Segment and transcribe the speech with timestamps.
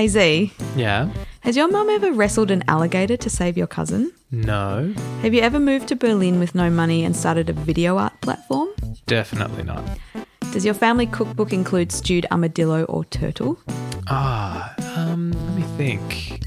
[0.00, 1.10] Hey Z, Yeah.
[1.40, 4.10] has your mum ever wrestled an alligator to save your cousin?
[4.30, 4.94] No.
[5.20, 8.70] Have you ever moved to Berlin with no money and started a video art platform?
[9.06, 9.84] Definitely not.
[10.52, 13.58] Does your family cookbook include stewed armadillo or turtle?
[14.08, 16.40] Ah, um, let me think.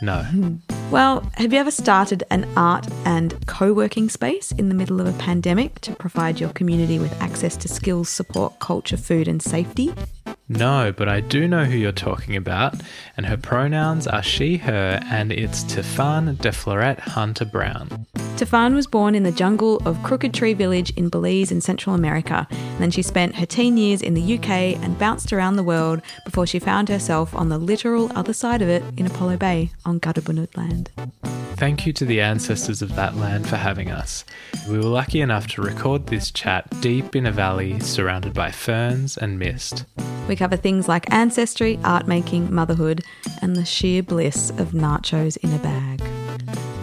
[0.00, 0.24] No.
[0.90, 5.06] Well, have you ever started an art and co working space in the middle of
[5.08, 9.92] a pandemic to provide your community with access to skills, support, culture, food, and safety?
[10.48, 12.74] No, but I do know who you're talking about,
[13.16, 18.06] and her pronouns are she, her, and it's Tiphaine de Fleurette Hunter Brown.
[18.36, 22.46] Tiphaine was born in the jungle of Crooked Tree Village in Belize in Central America.
[22.50, 26.02] And then she spent her teen years in the UK and bounced around the world
[26.26, 29.98] before she found herself on the literal other side of it in Apollo Bay on
[29.98, 30.90] Gadubanud land.
[31.56, 34.24] Thank you to the ancestors of that land for having us.
[34.68, 39.16] We were lucky enough to record this chat deep in a valley surrounded by ferns
[39.16, 39.84] and mist.
[40.26, 43.02] We cover things like ancestry, art making, motherhood,
[43.42, 46.02] and the sheer bliss of nachos in a bag.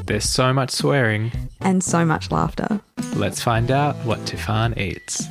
[0.06, 1.32] There's so much swearing.
[1.62, 2.82] And so much laughter.
[3.16, 5.28] Let's find out what Tiphaine eats.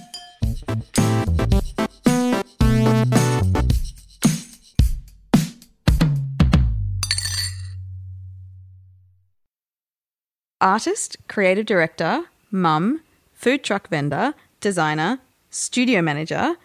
[10.62, 13.00] Artist, creative director, mum,
[13.32, 15.18] food truck vendor, designer,
[15.48, 16.56] studio manager.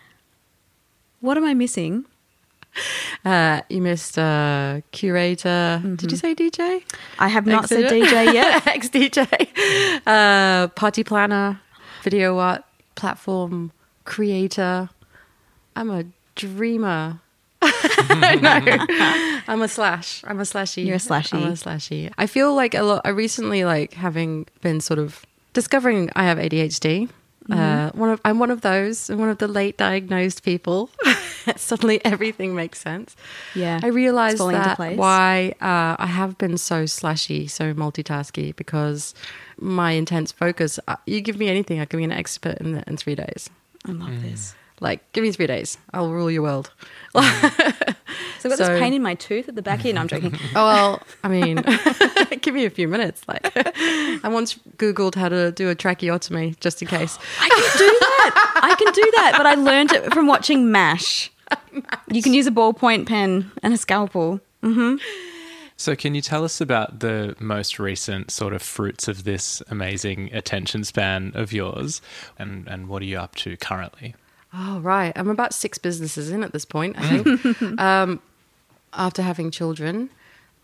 [1.25, 2.05] What am I missing?
[3.23, 5.81] Uh, you missed uh, curator.
[5.95, 6.83] Did you say DJ?
[7.17, 8.67] I have not said DJ yet.
[8.75, 9.25] Ex DJ.
[10.05, 11.59] Uh, party planner,
[12.03, 13.71] video art platform
[14.03, 14.89] creator.
[15.75, 16.03] I'm a
[16.35, 17.21] dreamer.
[17.63, 18.85] no,
[19.47, 20.21] I'm a slash.
[20.27, 20.85] I'm a slashy.
[20.85, 21.33] You're a slashy.
[21.33, 22.11] I'm a slashy.
[22.19, 23.01] I feel like a lot.
[23.05, 27.09] I recently like having been sort of discovering I have ADHD.
[27.49, 29.09] Uh, one of I'm one of those.
[29.09, 30.89] I'm one of the late diagnosed people.
[31.55, 33.15] Suddenly everything makes sense.
[33.53, 39.13] Yeah, I it's realized that why uh, I have been so slashy, so multitasky, because
[39.59, 40.79] my intense focus.
[40.87, 43.49] Uh, you give me anything, I can be an expert in, in three days.
[43.85, 44.55] I love this.
[44.81, 46.71] Like, give me three days, I'll rule your world.
[48.45, 49.95] So I've got So- this pain in my tooth at the back end.
[49.95, 50.33] No, I'm joking.
[50.55, 51.55] Oh well, I mean,
[52.41, 53.23] give me a few minutes.
[53.27, 57.17] Like, I once googled how to do a tracheotomy just in case.
[57.39, 58.59] I can do that.
[58.63, 61.31] I can do that, but I learned it from watching MASH.
[62.11, 64.39] You can use a ballpoint pen and a scalpel.
[65.77, 70.33] So, can you tell us about the most recent sort of fruits of this amazing
[70.33, 72.01] attention span of yours,
[72.39, 74.15] and and what are you up to currently?
[74.53, 75.11] Oh, right.
[75.17, 77.79] I'm about six businesses in at this point, I think.
[77.81, 78.21] um,
[78.95, 80.09] after having children,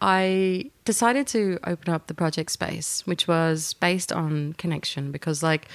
[0.01, 5.67] I decided to open up the project space, which was based on connection because like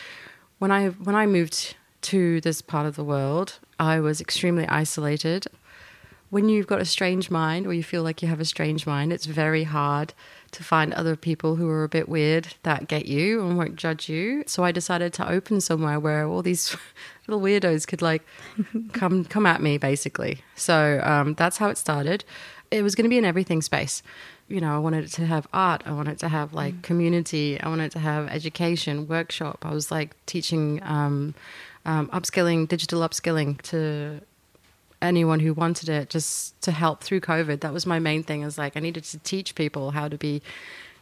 [0.59, 5.47] when I when I moved to this part of the world, I was extremely isolated.
[6.31, 9.13] When you've got a strange mind or you feel like you have a strange mind,
[9.13, 10.13] it's very hard
[10.57, 14.09] to find other people who are a bit weird that get you and won't judge
[14.09, 14.43] you.
[14.47, 16.75] So I decided to open somewhere where all these
[17.27, 18.23] little weirdos could like
[18.93, 20.41] come come at me basically.
[20.55, 22.25] So um, that's how it started.
[22.71, 24.03] It was going to be an everything space.
[24.49, 25.83] You know, I wanted it to have art.
[25.85, 27.61] I wanted to have like community.
[27.61, 29.65] I wanted to have education, workshop.
[29.67, 31.35] I was like teaching um,
[31.85, 34.21] um, upskilling, digital upskilling to
[35.03, 37.61] anyone who wanted it just to help through COVID.
[37.61, 40.43] That was my main thing is like I needed to teach people how to be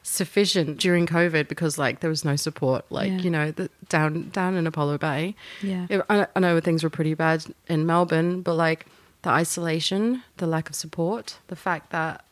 [0.02, 2.84] sufficient during COVID because like there was no support.
[2.90, 3.18] Like, Yeah.
[3.18, 5.34] you know, the, down down in Apollo Bay.
[5.62, 5.86] Yeah.
[5.88, 8.86] It- I, I know things were pretty bad in Melbourne, but like
[9.22, 12.24] the isolation, the lack of support, the fact that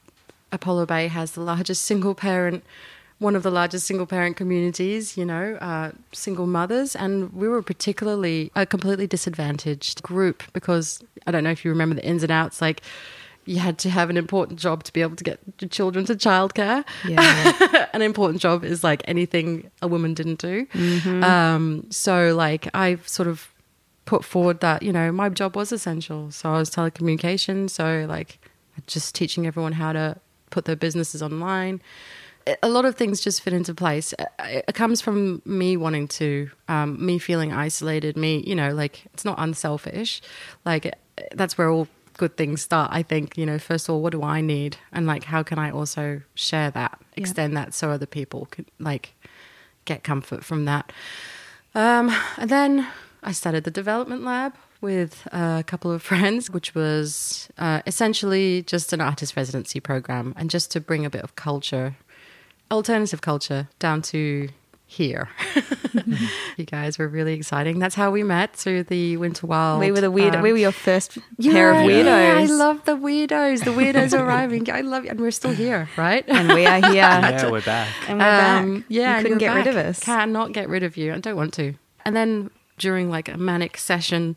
[0.51, 2.63] Apollo Bay has the largest single parent,
[3.23, 6.97] one of the largest single parent communities, you know, uh, single mothers.
[6.97, 11.95] And we were particularly a completely disadvantaged group because I don't know if you remember
[11.95, 12.83] the ins and outs, like
[13.45, 16.15] you had to have an important job to be able to get your children to
[16.15, 16.85] childcare.
[17.07, 17.87] Yeah.
[17.93, 20.67] an important job is like anything a woman didn't do.
[21.23, 23.49] Um, so like I sort of
[24.05, 26.31] put forward that you know my job was essential.
[26.31, 27.71] So I was telecommunications.
[27.71, 28.39] So like
[28.87, 30.17] just teaching everyone how to
[30.51, 31.81] put their businesses online.
[32.63, 34.13] A lot of things just fit into place.
[34.19, 34.29] It
[34.69, 38.17] it comes from me wanting to, um, me feeling isolated.
[38.17, 40.21] Me, you know, like it's not unselfish.
[40.65, 40.95] Like
[41.33, 42.91] that's where all good things start.
[42.93, 43.59] I think you know.
[43.59, 46.99] First of all, what do I need, and like how can I also share that,
[47.17, 49.15] extend that, so other people can like
[49.85, 50.93] get comfort from that.
[51.75, 52.87] Um, and then
[53.23, 58.93] I started the development lab with a couple of friends, which was uh, essentially just
[58.93, 61.97] an artist residency program and just to bring a bit of culture,
[62.73, 64.49] alternative culture, down to
[64.93, 65.29] here.
[66.57, 67.79] you guys were really exciting.
[67.79, 69.81] That's how we met through the Winter Wild.
[69.81, 70.37] We were the weird.
[70.37, 72.37] um, we were your first pair of yeah, weirdos.
[72.37, 73.65] I love the weirdos.
[73.65, 74.71] The weirdos arriving.
[74.71, 75.11] I love it.
[75.13, 76.25] And we're still here, right?
[76.29, 76.93] and we are here.
[76.93, 77.89] Yeah, we're back.
[78.09, 78.63] And we're back.
[78.63, 80.01] Um, yeah, you couldn't you're get rid of us.
[80.01, 81.15] Cannot get rid of you.
[81.15, 81.75] I don't want to.
[82.05, 84.37] And then during like a manic session,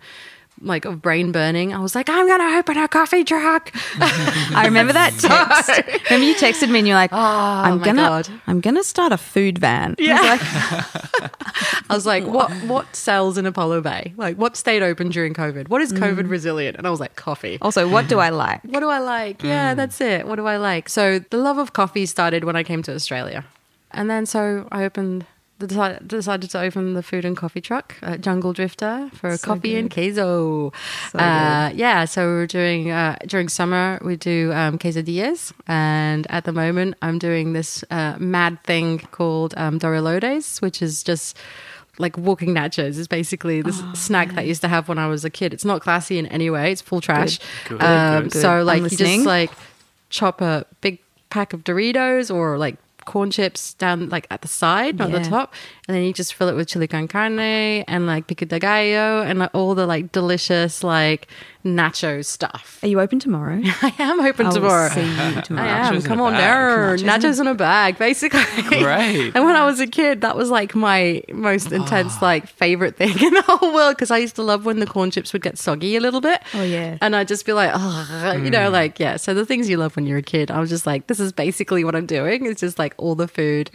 [0.61, 3.71] like of brain burning, I was like, I'm gonna open a coffee truck.
[3.99, 6.09] I remember that text.
[6.09, 8.29] remember you texted me and you're like, oh I'm Oh gonna, God.
[8.47, 9.95] I'm gonna start a food van.
[9.97, 10.17] Yeah.
[10.19, 11.31] I was like,
[11.89, 14.13] I was like, what what sells in Apollo Bay?
[14.17, 15.67] Like what stayed open during COVID?
[15.67, 15.99] What is mm.
[15.99, 16.77] COVID resilient?
[16.77, 17.57] And I was like, coffee.
[17.61, 18.63] also, what do I like?
[18.63, 19.43] What do I like?
[19.43, 19.77] Yeah, mm.
[19.77, 20.27] that's it.
[20.27, 20.89] What do I like?
[20.89, 23.45] So the love of coffee started when I came to Australia.
[23.91, 25.25] And then so I opened
[25.59, 29.75] decided, decided to open the food and coffee truck at Jungle Drifter for So coffee
[29.77, 29.93] and good.
[30.15, 30.71] queso.
[31.11, 36.43] So uh, yeah, so we're doing uh, during summer we do um, quesadillas, and at
[36.45, 41.37] the moment I'm doing this uh, mad thing called um, Dorilocos, which is just
[41.97, 42.97] like walking nachos.
[42.99, 45.53] It's basically this Oh, snack that I used to have when I was a kid.
[45.53, 46.73] It's not classy in any way.
[46.73, 47.39] It's full trash.
[47.69, 47.81] Good.
[47.81, 48.33] Um, Good.
[48.33, 49.51] So like you just like
[50.09, 50.99] chop a big
[51.29, 52.75] pack of Doritos or like
[53.05, 55.19] corn chips down like at the side, not Yeah.
[55.19, 55.53] the top,
[55.87, 59.21] and then you just fill it with chili con carne and like pico de gallo
[59.23, 61.27] and like, all the like delicious like
[61.63, 62.79] nacho stuff.
[62.83, 63.59] Are you open tomorrow?
[63.81, 64.89] I am open I will tomorrow.
[64.89, 65.67] see you I tomorrow.
[65.67, 65.95] am.
[65.95, 66.41] Nachos Come on bag.
[66.41, 66.97] there.
[66.97, 68.41] Nachos in a- Nachos in a bag, basically.
[68.79, 69.31] Great.
[69.35, 72.25] And when I was a kid, that was like my most intense, ah.
[72.25, 75.09] like favorite thing in the whole world because I used to love when the corn
[75.11, 76.41] chips would get soggy a little bit.
[76.53, 76.97] Oh, yeah.
[77.01, 78.71] And I'd just be like, oh, you know, mm.
[78.71, 79.17] like, yeah.
[79.17, 81.31] So the things you love when you're a kid, I was just like, this is
[81.31, 82.45] basically what I'm doing.
[82.45, 83.71] It's just like all the food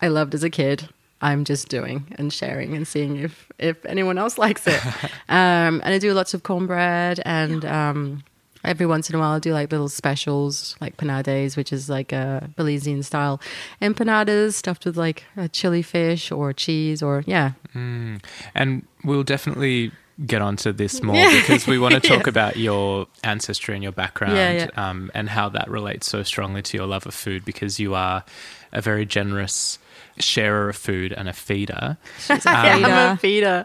[0.00, 0.88] I loved as a kid.
[1.22, 4.84] I'm just doing and sharing and seeing if if anyone else likes it.
[5.28, 8.24] um, and I do lots of cornbread and um,
[8.66, 12.12] every once in a while I do like little specials like panades, which is like
[12.12, 13.40] a Belizean style
[13.80, 17.52] empanadas stuffed with like a chili fish or cheese or yeah.
[17.74, 18.22] Mm.
[18.54, 19.92] And we'll definitely
[20.24, 21.30] get onto this more Yeah.
[21.40, 24.68] because we want to talk about your ancestry and your background Yeah, yeah.
[24.90, 28.24] Um, and how that relates so strongly to your love of food because you are
[28.72, 29.78] a very generous
[30.18, 31.98] sharer of food and a feeder.
[32.30, 33.64] Yeah, I'm a feeder.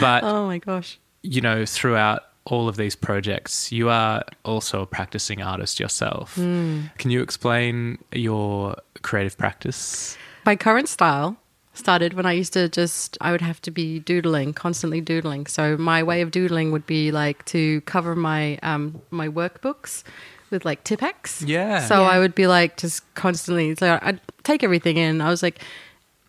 [0.00, 0.98] But, Oh my gosh.
[1.22, 6.34] you know, throughout all of these projects, you are also a practicing artist yourself.
[6.36, 6.84] Hmm.
[6.98, 10.16] Can you explain your creative practice?
[10.46, 11.36] My current style
[11.74, 15.46] started when I used to just I would have to be doodling, constantly doodling.
[15.46, 20.02] So my way of doodling would be like to cover my um my workbooks
[20.50, 21.42] with like Tipex.
[21.46, 21.80] Yeah.
[21.86, 22.08] So Yeah.
[22.08, 25.20] I would be like just constantly so I'd take everything in.
[25.20, 25.60] I was like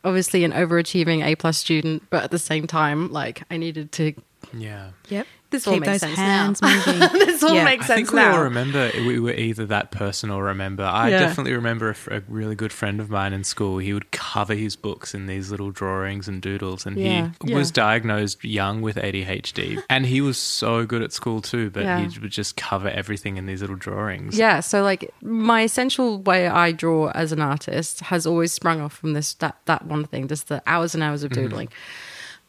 [0.06, 4.13] obviously an overachieving A plus student, but at the same time, like I needed to
[4.54, 4.89] Yeah.
[5.10, 5.28] Yep.
[5.54, 6.52] This all Keep makes sense now.
[7.14, 7.64] this all Yeah.
[7.64, 8.34] makes I sense think we now.
[8.38, 10.84] all remember we were either that person or remember.
[10.84, 11.20] I Yeah.
[11.20, 13.78] definitely remember a, a really good friend of mine in school.
[13.78, 17.56] He would cover his books in these little drawings and doodles, and Yeah, he yeah.
[17.58, 19.82] was diagnosed young with ADHD.
[19.92, 22.00] and he was so good at school too, but Yeah.
[22.08, 24.36] he would just cover everything in these little drawings.
[24.36, 28.94] Yeah, so like my essential way I draw as an artist has always sprung off
[28.94, 31.44] from this that that one thing, just the hours and hours of mm-hmm.
[31.44, 31.70] doodling.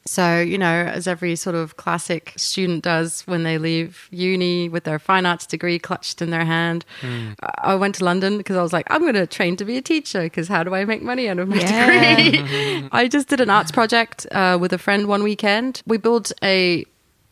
[0.06, 4.84] So, you know, as every sort of classic student does when they leave uni with
[4.84, 8.62] their fine arts degree clutched in their hand, I I went to London because I
[8.62, 11.00] was like, I'm going to train to be a teacher because how do I make
[11.02, 12.20] money out of my Yeah.
[12.20, 12.88] degree?
[12.92, 15.80] I just did an arts project uh, with a friend one weekend.
[15.86, 16.84] We built a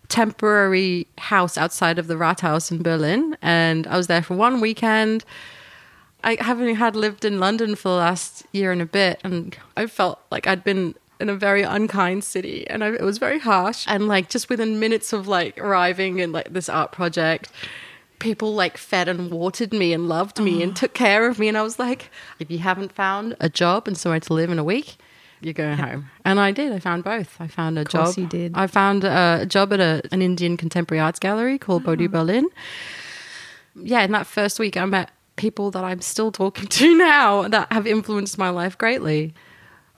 [0.09, 5.25] temporary house outside of the Rathaus in Berlin, and I was there for one weekend.
[6.25, 9.87] I haven't had lived in London for the last year and a bit, and I
[9.87, 13.85] felt like I'd been in a very unkind city, and I, it was very harsh.
[13.89, 17.51] And like just within minutes of like arriving in like this art project,
[18.19, 20.75] people like fed and watered me and loved me and oh.
[20.75, 23.97] took care of me, and I was like, if you haven't found a job and
[23.97, 24.97] somewhere to live in a week.
[25.41, 26.73] You're going home, and I did.
[26.73, 27.41] I found both.
[27.41, 28.19] I found a course job.
[28.19, 28.53] you did.
[28.55, 32.13] I found a, job at a, an Indian contemporary arts gallery called Bodhi uh-huh.
[32.13, 32.49] Berlin
[33.81, 37.73] yeah, in that first week, I met people that I'm still talking to now that
[37.73, 39.35] have influenced my life greatly.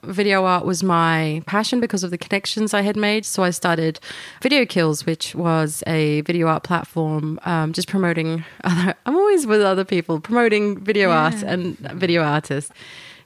[0.03, 3.25] Video art was my passion because of the connections I had made.
[3.25, 3.99] So I started
[4.41, 9.83] Videokills, which was a video art platform um, just promoting other, I'm always with other
[9.83, 12.71] people, promoting video art and video artists.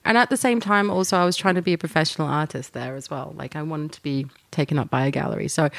[0.05, 2.95] And at the same time, also, I was trying to be a professional artist there
[2.95, 3.33] as well.
[3.35, 5.49] Like, I wanted to be taken up by a gallery.
[5.49, 5.69] So,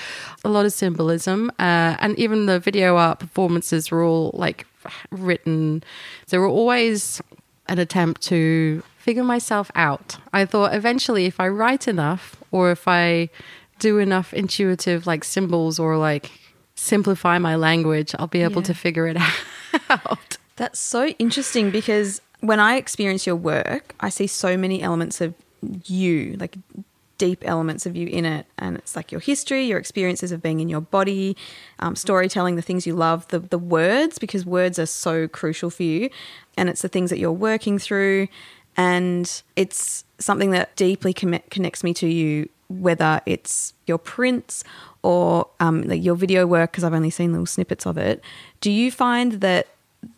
[0.44, 1.50] a lot of symbolism.
[1.58, 4.66] Uh, and even the video art performances were all like
[5.10, 5.82] written.
[6.28, 7.22] They were always
[7.68, 10.18] an attempt to figure myself out.
[10.32, 13.30] I thought eventually, if I write enough or if I
[13.78, 16.30] do enough intuitive like symbols or like
[16.74, 18.66] simplify my language, I'll be able Yeah.
[18.68, 19.16] to figure it
[19.90, 20.36] out.
[20.56, 25.34] That's so interesting because when I experience your work, I see so many elements of
[25.86, 26.56] you, like
[27.18, 28.46] deep elements of you in it.
[28.58, 31.36] And it's like your history, your experiences of being in your body,
[31.78, 35.82] um, storytelling, the things you love, the, the words, because words are so crucial for
[35.82, 36.08] you.
[36.56, 38.28] And it's the things that you're working through.
[38.76, 44.64] And it's something that deeply com- connects me to you, whether it's your prints
[45.02, 48.22] or um, like your video work, because I've only seen little snippets of it.
[48.60, 49.68] Do you find that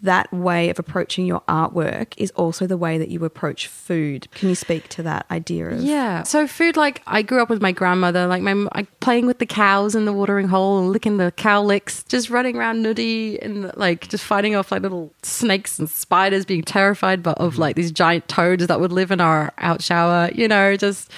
[0.02, 4.28] that way of approaching your artwork is also the way that you approach food.
[4.32, 6.22] Can you speak to that idea of Yeah.
[6.22, 9.46] So food, like I grew up with my grandmother, like my like, playing with the
[9.46, 13.72] cows in the watering hole and licking the cow licks, just running around nutty and
[13.76, 17.62] like just fighting off like little snakes and spiders, being terrified but of mm-hmm.
[17.62, 20.30] like these giant toads that would live in our out shower.
[20.32, 21.10] You know, just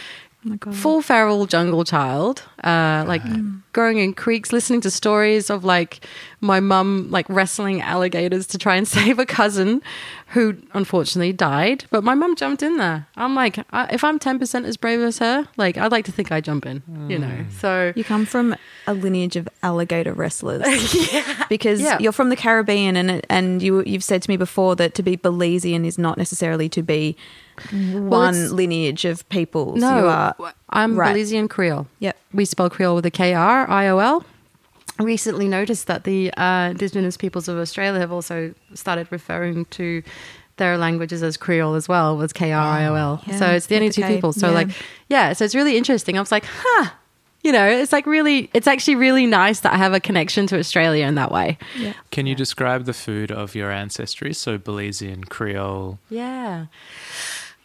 [0.72, 3.22] full feral jungle child, uh, like
[3.72, 6.04] growing in creeks, listening to stories of like
[6.40, 9.82] my mum like wrestling alligators to try and save a cousin
[10.28, 11.84] who unfortunately died.
[11.90, 13.06] But my mum jumped in there.
[13.16, 16.30] I'm like, I, if I'm 10% as brave as her, like I'd like to think
[16.32, 17.44] I jump in, you know?
[17.60, 18.54] So You come from
[18.86, 20.62] a lineage of alligator wrestlers.
[21.12, 21.44] yeah.
[21.48, 21.98] Because Yeah.
[22.00, 25.16] you're from the Caribbean and and you you've said to me before that to be
[25.16, 27.16] Belizean is not necessarily to be
[27.72, 29.76] one it's- lineage of people.
[29.76, 30.34] no, you are
[30.70, 31.14] I'm right.
[31.14, 31.86] Belizean Creole.
[32.00, 32.16] Yep.
[32.32, 34.24] We spell Creole with a K R I O L.
[34.98, 40.02] I recently noticed that the uh, Indigenous peoples of Australia have also started referring to
[40.56, 43.22] their languages as Creole as well, with K R I O L.
[43.26, 44.32] Yeah, So it's the only two K, people.
[44.32, 44.54] So yeah.
[44.54, 44.68] like,
[45.08, 45.32] yeah.
[45.32, 46.16] So it's really interesting.
[46.16, 46.90] I was like, huh.
[47.42, 50.58] You know, it's like really, it's actually really nice that I have a connection to
[50.58, 51.58] Australia in that way.
[52.10, 54.32] Can you describe the food of your ancestry?
[54.32, 55.98] So Belizean, Creole.
[56.08, 56.66] Yeah.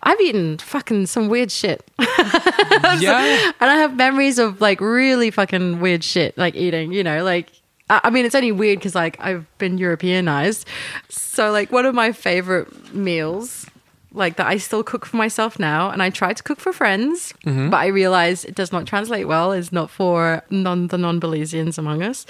[0.02, 1.86] I've eaten fucking some weird shit.
[2.00, 3.52] yeah.
[3.60, 7.52] And I have memories of like really fucking weird shit, like eating, you know, like,
[7.90, 10.68] I I mean, it's only weird because like I've been Europeanized.
[11.10, 13.66] So, like, one of my favorite meals,
[14.14, 17.34] like that I still cook for myself now, and I try to cook for friends,
[17.44, 21.78] but I realize it does not translate well, is not for non the non Belizeans
[21.78, 22.26] among us,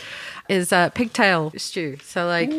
[0.48, 1.98] is uh, pigtail stew.
[2.04, 2.52] So, like,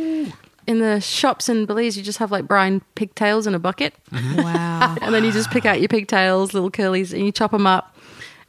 [0.66, 4.42] in the shops in Belize, you just have like brine pigtails in a bucket mm-hmm.
[4.42, 4.96] wow.
[5.02, 7.96] and then you just pick out your pigtails, little curlies, and you chop them up,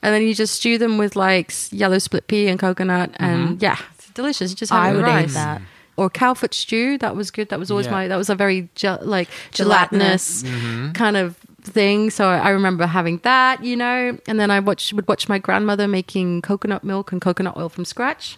[0.01, 3.57] and then you just stew them with like yellow split pea and coconut, and mm-hmm.
[3.59, 4.51] yeah, it's delicious.
[4.51, 5.33] You just have I it with would eat rice.
[5.33, 5.61] that.
[5.97, 7.49] Or cowfoot stew, that was good.
[7.49, 7.91] That was always Yeah.
[7.91, 8.07] my.
[8.07, 10.41] That was a very gel, like Gelatinous.
[10.41, 10.91] gelatinous mm-hmm.
[10.93, 12.09] kind of thing.
[12.09, 14.17] So I remember having that, you know.
[14.27, 17.85] And then I watch would watch my grandmother making coconut milk and coconut oil from
[17.85, 18.37] scratch.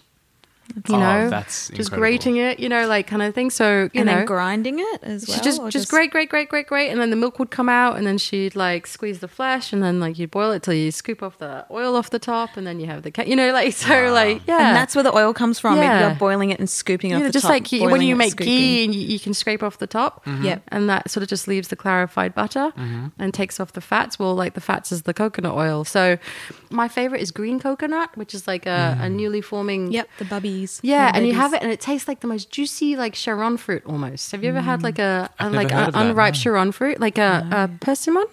[0.74, 1.98] You Oh, know, that's just incredible.
[1.98, 3.50] grating it, you know, like kind of thing.
[3.50, 5.36] So you and know, then grinding it as well.
[5.36, 7.68] she just or just grate, grate, grate, grate, grate, and then the milk would come
[7.68, 10.74] out, and then she'd like squeeze the flesh, and then like you boil it till
[10.74, 13.36] you scoop off the oil off the top, and then you have the ca- you
[13.36, 15.76] know like so like yeah, And that's where the oil comes from.
[15.76, 16.08] Yeah.
[16.08, 17.50] You're boiling it and scooping it you know, off the just top.
[17.50, 18.46] like you, when you make scooping.
[18.46, 20.44] ghee and you, you can scrape off the top, mm-hmm.
[20.44, 20.62] Yep.
[20.68, 23.06] and that sort of just leaves the clarified butter mm-hmm.
[23.18, 24.18] and takes off the fats.
[24.18, 25.84] Well, like the fats is the coconut oil.
[25.84, 26.18] So
[26.70, 29.04] my favorite is green coconut, which is like a, mm.
[29.04, 30.80] a newly forming Yep, the bubbies.
[30.82, 33.82] yeah, and you have it, and it tastes like the most juicy, like Sharon fruit
[33.86, 34.32] almost.
[34.32, 36.34] Have you ever had like a, a I've like never heard a of that, unripe
[36.34, 36.38] no.
[36.38, 38.24] Sharon fruit, like a, a persimmon?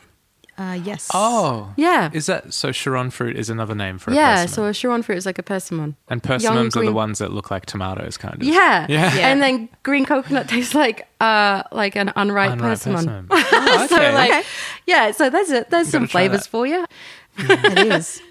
[0.58, 1.10] Uh, yes.
[1.14, 1.74] Oh.
[1.76, 2.72] Yeah, Is that so?
[2.72, 4.44] Sharon fruit is another name for a yeah.
[4.44, 4.48] persimmon.
[4.54, 5.96] So a Sharon fruit is like a persimmon.
[6.08, 8.44] and persimmons are the ones that look like tomatoes, kind of.
[8.44, 8.86] Yeah.
[8.88, 9.16] Yeah.
[9.18, 9.30] Yeah.
[9.30, 13.28] and then green coconut tastes like uh like an unripe, Unripe persimmon.
[13.28, 13.28] persimmon.
[13.54, 14.14] Oh, so okay.
[14.14, 14.44] like, Okay.
[14.86, 15.12] yeah.
[15.12, 16.86] So there's a, there's some Gotta flavors for you.
[17.38, 18.22] it is.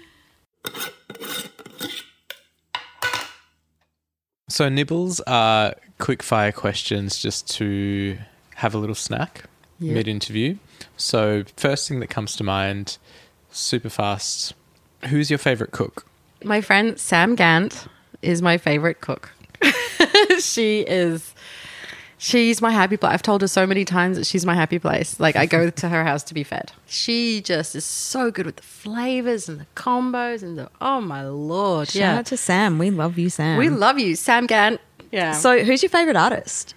[4.51, 8.17] So nibbles are quick fire questions just to
[8.55, 9.45] have a little snack
[9.79, 9.93] Yeah.
[9.93, 10.57] mid interview.
[10.97, 12.97] So first thing that comes to mind,
[13.51, 14.53] super fast.
[15.07, 16.05] Who's your favorite cook?
[16.43, 17.87] My friend Sam Gant
[18.21, 19.31] is my favorite cook.
[20.41, 21.33] she is.
[22.23, 23.13] She's my happy place.
[23.13, 25.19] I've told her so many times that she's my happy place.
[25.19, 26.71] Like I go to her house to be fed.
[26.85, 31.27] She just is so good with the flavors and the combos and the oh my
[31.27, 31.87] lord.
[31.87, 32.17] Shout yeah.
[32.19, 32.77] out to Sam.
[32.77, 33.57] We love you, Sam.
[33.57, 34.79] we love you, Sam Gant.
[35.11, 35.31] Yeah.
[35.31, 36.75] So, who's your favorite artist?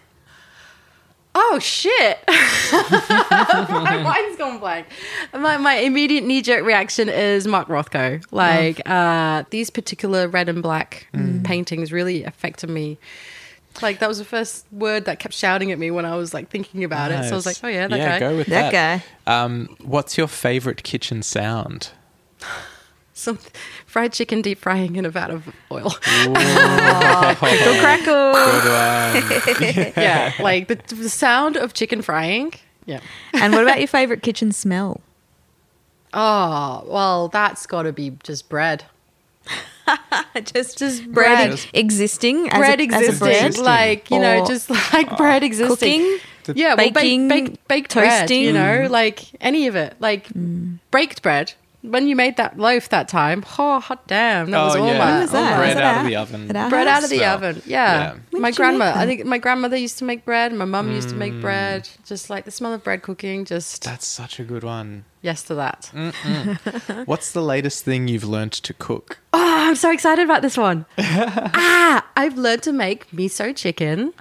[1.34, 2.18] Oh shit!
[2.28, 4.86] my mind's gone blank.
[5.34, 8.24] My my immediate knee jerk reaction is Mark Rothko.
[8.30, 11.08] Like uh, these particular red and black
[11.44, 12.98] paintings really affected me.
[13.82, 16.48] Like that was the first word that kept shouting at me when I was like
[16.48, 17.24] thinking about it.
[17.24, 18.18] So I was like, oh yeah, that yeah, guy.
[18.20, 19.02] go with That that.
[19.26, 19.32] guy.
[19.44, 21.90] Um, what's your favorite kitchen sound?
[23.16, 23.38] Some
[23.86, 25.90] fried chicken deep frying in a vat of oil.
[26.02, 26.34] Pickle
[27.80, 28.32] crackle.
[28.34, 28.64] Good
[29.84, 29.92] one.
[30.04, 32.52] yeah, like the, the sound of chicken frying.
[32.86, 33.00] Yeah.
[33.32, 35.00] and what about your favorite kitchen smell?
[36.12, 38.84] Oh well, that's got to be just bread.
[40.44, 41.66] just, Just bread bread.
[41.74, 42.48] existing.
[42.50, 43.58] As bread a, existing, bread.
[43.58, 46.02] like you know, just like bread existing.
[46.02, 46.56] cooking.
[46.56, 48.42] yeah, well, baking, bake, bake, baked bread, toasting.
[48.42, 50.78] you know, like any of it, like mm.
[50.90, 51.54] baked bread.
[51.86, 54.98] When you made that loaf that time, oh hot damn, that was all yeah.
[54.98, 55.56] my was that?
[55.58, 56.46] Bread Was it out of the oven.
[56.48, 56.96] bread house?
[56.96, 57.34] out of the Smell.
[57.34, 57.62] oven.
[57.66, 58.12] Yeah, Yeah.
[58.12, 58.92] My did you make grandma.
[58.96, 60.52] I think my grandmother used to make bread.
[60.54, 61.18] My mum used to Mm.
[61.18, 61.86] make bread.
[62.06, 63.44] Just like the smell of bread cooking.
[63.44, 65.04] Just That's such a good one.
[65.20, 65.90] yes to that.
[67.04, 69.18] What's the latest thing you've learned to cook?
[69.34, 70.86] Oh, I'm so excited about this one.
[70.98, 74.14] ah, I've learned to make miso chicken,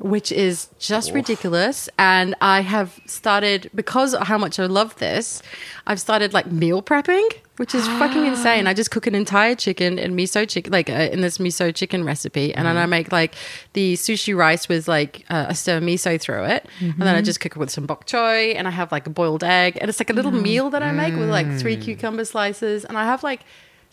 [0.00, 1.88] which is just ridiculous.
[1.98, 5.42] And I have started, because of how much I love this,
[5.86, 8.66] I've started like meal prepping, which is fucking insane.
[8.66, 12.04] I just cook an entire chicken in miso chicken, like uh, in this miso chicken
[12.04, 12.54] recipe.
[12.54, 13.34] And then I make like
[13.72, 16.66] the sushi rice with like uh, a stir miso through it.
[16.80, 19.10] And then I just cook it with some bok choy and I have like a
[19.10, 19.78] boiled egg.
[19.80, 22.84] And it's like a little meal that I make with like three cucumber slices.
[22.84, 23.40] And I have like,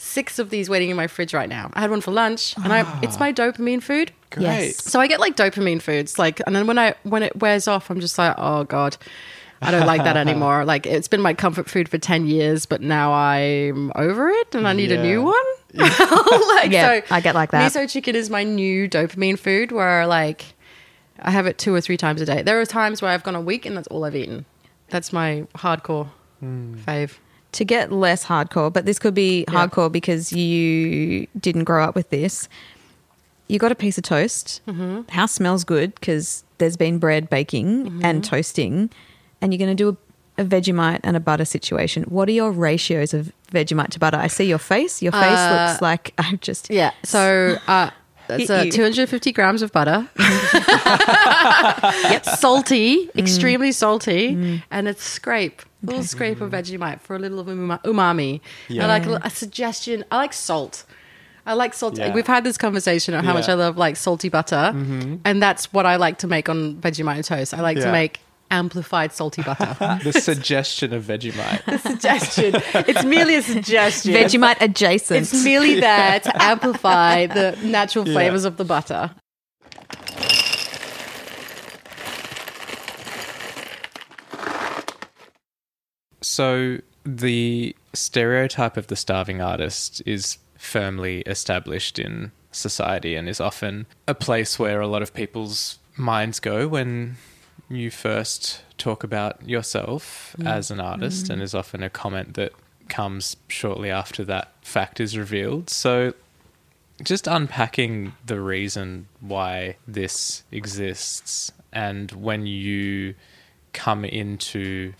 [0.03, 1.71] six of these waiting in my fridge right now.
[1.73, 3.33] I had one for lunch, and I it's my ah.
[3.33, 4.11] dopamine food.
[4.29, 4.43] Great.
[4.43, 4.83] Yes.
[4.83, 7.89] So I get like dopamine foods, like, and then when I when it wears off,
[7.89, 8.97] I'm just like, oh god,
[9.61, 10.65] I don't like that anymore.
[10.65, 14.67] Like it's been my comfort food for ten years, but now I'm over it, and
[14.67, 15.25] I need a new Yeah.
[15.25, 15.45] one.
[15.73, 17.71] like, Yeah, I get like that.
[17.71, 20.45] Miso chicken is my new dopamine food, where like
[21.19, 22.41] I have it two or three times a day.
[22.41, 24.45] There are times where I've gone a week and that's all I've eaten.
[24.89, 26.75] That's my hardcore hmm.
[26.75, 27.17] fave.
[27.53, 29.67] To get less hardcore, but this could be Yeah.
[29.67, 32.47] hardcore because you didn't grow up with this.
[33.47, 34.61] You got a piece of toast.
[34.67, 35.09] Mm-hmm.
[35.11, 38.05] House smells good because there's been bread baking Mm-hmm.
[38.05, 38.89] and toasting,
[39.41, 39.89] and you're going to do
[40.37, 42.03] a, a Vegemite and a butter situation.
[42.03, 44.17] What are your ratios of Vegemite to butter?
[44.17, 45.01] I see your face.
[45.01, 46.91] Your face Uh, looks like I've just Yeah.
[47.03, 47.89] So uh,
[48.27, 50.07] that's uh, 250 grams of butter.
[52.09, 52.25] yep.
[52.25, 55.61] Salty, extremely salty, and it's scrape.
[55.61, 58.39] A little scrape of Vegemite for a little of umami.
[58.69, 58.85] Yeah.
[58.85, 60.05] I like a, a suggestion.
[60.11, 60.85] I like salt.
[61.45, 61.97] I like salt.
[61.97, 62.13] Yeah.
[62.13, 64.71] We've had this conversation on how much I love like salty butter,
[65.25, 67.53] and that's what I like to make on Vegemite toast.
[67.53, 68.21] I like to make
[68.53, 69.99] amplified salty butter.
[70.03, 71.65] the suggestion of Vegemite.
[71.73, 72.53] The suggestion.
[72.87, 74.13] It's merely a suggestion.
[74.13, 75.21] Vegemite adjacent.
[75.21, 78.13] It's merely there to amplify the natural Yeah.
[78.13, 79.11] flavors of the butter.
[86.21, 93.85] So the stereotype of the starving artist is firmly established in society and is often
[94.07, 97.17] a place where a lot of people's minds go when
[97.75, 101.43] you first talk about yourself as an artist and mm-hmm.
[101.43, 102.51] is often a comment that
[102.89, 105.69] comes shortly after that fact is revealed.
[105.69, 106.13] So
[107.01, 113.15] just unpacking the reason why this exists and when you
[113.73, 114.93] come into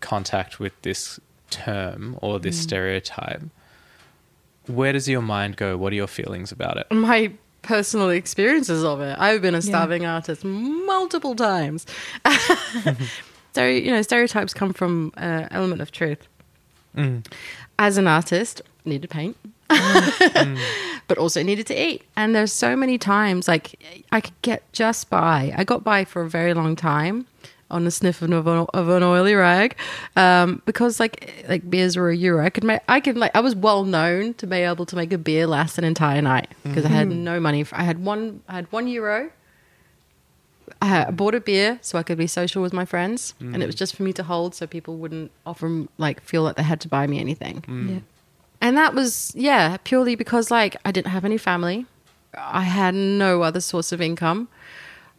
[0.00, 2.62] contact with this term or this mm.
[2.62, 3.42] stereotype
[4.68, 5.76] where does your mind go?
[5.76, 6.86] What are your feelings about it?
[6.92, 7.32] My
[7.68, 9.14] personal experiences of it.
[9.18, 11.84] I've been a starving artist multiple times.
[13.52, 16.26] so, you know, stereotypes come from an element of truth.
[16.96, 17.26] Mm.
[17.78, 19.36] As an artist, I need to paint.
[19.42, 19.54] Mm.
[20.38, 20.58] Mm.
[21.08, 22.04] but also needed to eat.
[22.16, 23.78] And there's so many times like
[24.12, 25.52] I could get just by.
[25.54, 27.26] I got by for a very long time
[27.70, 29.76] on a sniff of an, of an oily rag
[30.16, 32.44] um, because like like beers were a euro.
[32.44, 35.12] I could make I could like I was well known to be able to make
[35.12, 37.24] a beer last an entire night because I had mm-hmm.
[37.24, 37.64] no money.
[37.64, 39.30] For, I had one I had one euro.
[40.80, 43.74] I bought a beer so I could be social with my friends, and it was
[43.74, 43.78] mm.
[43.78, 46.88] just for me to hold, so people wouldn't often like feel like they had to
[46.88, 47.62] buy me anything.
[47.62, 47.90] Mm.
[47.90, 48.00] Yeah.
[48.60, 51.86] And that was, yeah, purely because like I didn't have any family.
[52.36, 54.48] I had no other source of income.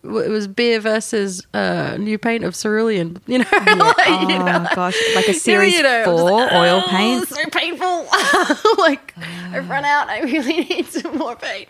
[0.03, 3.45] It was beer versus uh, new paint of cerulean, you know?
[3.51, 4.67] like, you oh know?
[4.73, 7.27] gosh, like a series You know, four like, oil "Oh, paint.
[7.27, 8.07] So painful.
[8.77, 9.13] like
[9.51, 10.07] I've run out.
[10.07, 11.69] I really need some more paint.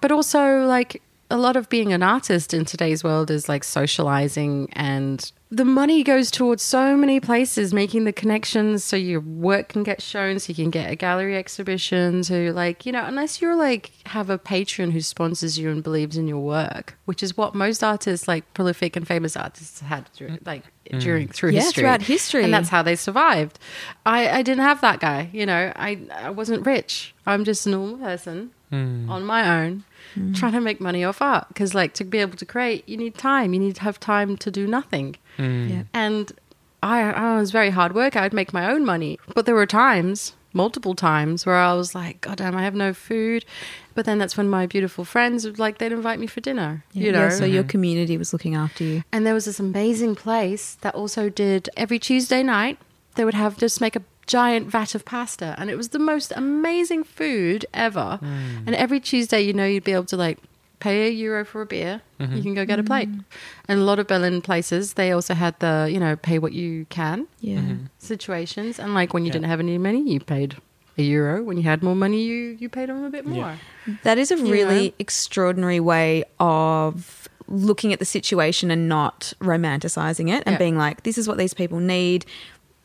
[0.00, 4.68] But also, like a lot of being an artist in today's world is like socializing,
[4.72, 9.82] and the money goes towards so many places, making the connections so your work can
[9.82, 12.22] get shown, so you can get a gallery exhibition.
[12.22, 16.16] So, like you know, unless you're like have a patron who sponsors you and believes
[16.16, 20.28] in your work, which is what most artists, like prolific and famous artists, had through,
[20.28, 20.46] mm.
[20.46, 21.00] like mm.
[21.00, 22.44] during through Yeah, history, throughout history.
[22.44, 23.58] and that's how they survived.
[24.06, 25.30] I, I didn't have that guy.
[25.32, 27.12] You know, I, I wasn't rich.
[27.26, 29.10] I'm just a normal person hmm.
[29.10, 29.84] on my own
[30.14, 30.32] hmm.
[30.32, 31.48] trying to make money off art.
[31.48, 33.52] Because, like, to be able to create, you need time.
[33.52, 35.16] You need to have time to do nothing.
[35.40, 35.70] Mm.
[35.70, 35.82] Yeah.
[35.94, 36.32] And
[36.82, 38.16] I, I was very hard work.
[38.16, 39.18] I'd make my own money.
[39.34, 42.92] But there were times, multiple times, where I was like, God damn, I have no
[42.94, 43.44] food.
[43.94, 47.06] But then that's when my beautiful friends would like, they'd invite me for dinner, Yeah,
[47.06, 47.24] you know?
[47.24, 47.70] yeah, so your mm-hmm.
[47.70, 49.02] community was looking after you.
[49.12, 52.78] And there was this amazing place that also did every Tuesday night,
[53.16, 55.54] they would have just make a giant vat of pasta.
[55.58, 58.20] And it was the most amazing food ever.
[58.22, 58.66] Mm.
[58.66, 60.38] And every Tuesday, you know, you'd be able to like
[60.80, 62.42] pay a euro for a beer, you mm-hmm.
[62.42, 63.08] can go get a plate.
[63.08, 63.24] Mm.
[63.68, 66.86] And a lot of Berlin places, they also had the, you know, pay what you
[66.86, 67.58] can Yeah.
[67.58, 67.84] Mm-hmm.
[67.98, 68.78] situations.
[68.80, 69.34] And like when you Yeah.
[69.34, 70.56] didn't have any money, you paid
[70.98, 71.42] a euro.
[71.42, 73.58] When you had more money, you, you paid them a bit more.
[74.02, 74.94] That is a You really know?
[74.98, 80.58] extraordinary way of looking at the situation and not romanticizing it and Yeah.
[80.58, 82.24] being like, this is what these people need.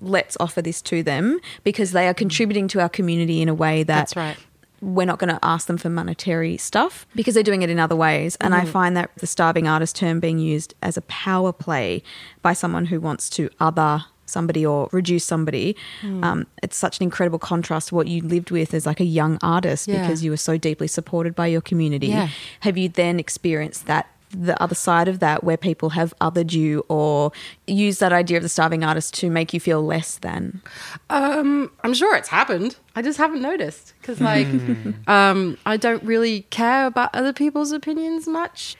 [0.02, 2.18] Let's offer this to them because they are mm.
[2.18, 4.38] contributing to our community in a way that That's right.
[4.82, 7.96] We're not going to ask them for monetary stuff because they're doing it in other
[7.96, 8.36] ways.
[8.42, 12.04] And I find that the starving artist term being used as a power play
[12.42, 15.76] by someone who wants to other somebody or reduce somebody.
[16.04, 19.38] Um, it's such an incredible contrast to what you lived with as like a young
[19.44, 20.02] artist Yeah.
[20.02, 22.08] because you were so deeply supported by your community.
[22.08, 22.30] Yeah.
[22.62, 24.08] Have you then experienced that?
[24.38, 27.32] The other side of that, where people have othered you or
[27.67, 30.62] used that idea of the starving artist to make you feel less than.
[31.10, 32.76] Um, I'm sure it's happened.
[32.95, 34.48] I just haven't noticed because, like,
[35.08, 38.76] um, I don't really care about other people's opinions much.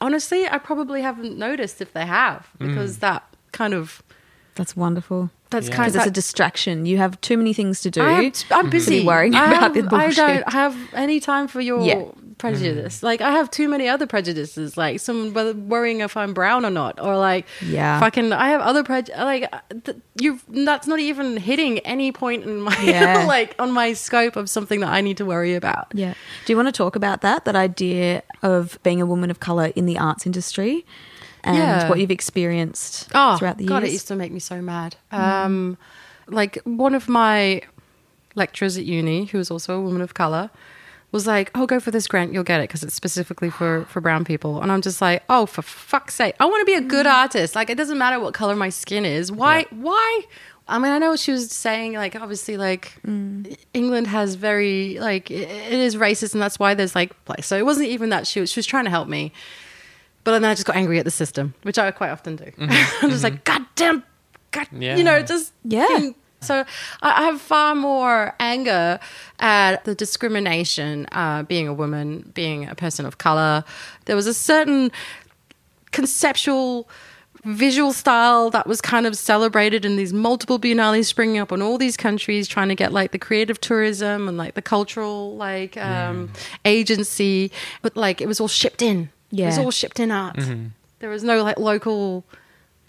[0.00, 4.02] Honestly, I probably haven't noticed if they have because that kind of
[4.54, 5.30] That's wonderful.
[5.50, 5.74] that's Yeah.
[5.76, 6.86] kind Because of it's a distraction.
[6.86, 8.02] You have too many things to do.
[8.02, 9.04] I have, I'm busy.
[9.04, 12.04] worrying I about have- the I don't have any time for your Yeah.
[12.38, 13.00] Prejudice.
[13.00, 13.02] Mm.
[13.02, 14.76] Like I have too many other prejudices.
[14.76, 17.98] Like someone worrying if I'm brown or not, or like Yeah.
[18.00, 18.32] fucking.
[18.32, 19.18] I have other prejudice.
[19.18, 23.24] Like uh, th- you, that's not even hitting any point in my Yeah.
[23.26, 25.88] like on my scope of something that I need to worry about.
[25.92, 26.14] Yeah.
[26.46, 27.44] Do you want to talk about that?
[27.44, 30.86] That idea of being a woman of color in the arts industry
[31.44, 31.88] and Yeah.
[31.88, 33.68] what you've experienced oh, throughout the years.
[33.70, 34.96] God, it used to make me so mad.
[35.12, 35.18] Mm.
[35.18, 35.78] Um,
[36.28, 37.62] like one of my
[38.34, 40.50] lecturers at uni, who was also a woman of color,
[41.12, 44.00] was like, "Oh, go for this grant, you'll get it because it's specifically for for
[44.00, 46.34] brown people." And I'm just like, "Oh, for fuck's sake!
[46.40, 47.12] I want to be a good mm.
[47.12, 47.54] artist.
[47.54, 49.32] Like, it doesn't matter what color my skin is.
[49.32, 49.66] Why?
[49.70, 50.22] Why?"
[50.70, 51.94] I mean, I know what she was saying.
[51.94, 53.56] Like, obviously, like mm.
[53.72, 57.46] England has very like it, it is racist, and that's why there's like place.
[57.46, 59.32] So it wasn't even that she was she was trying to help me.
[60.24, 62.44] But then I just got angry at the system, which I quite often do.
[62.44, 62.70] Mm-hmm.
[63.04, 63.60] I'm just like, mm-hmm.
[63.60, 64.02] God damn,
[64.50, 66.10] God, you know, just Yeah.
[66.40, 66.64] So
[67.02, 69.00] I have far more anger
[69.40, 73.64] at the discrimination, uh, being a woman, being a person of color.
[74.04, 74.92] There was a certain
[75.90, 76.88] conceptual
[77.44, 81.78] visual style that was kind of celebrated in these multiple biennales springing up in all
[81.78, 86.30] these countries trying to get like the creative tourism and like the cultural like um
[86.64, 89.44] agency but like it was all shipped in yeah.
[89.44, 90.36] it was all shipped in art
[90.98, 92.24] there was no like local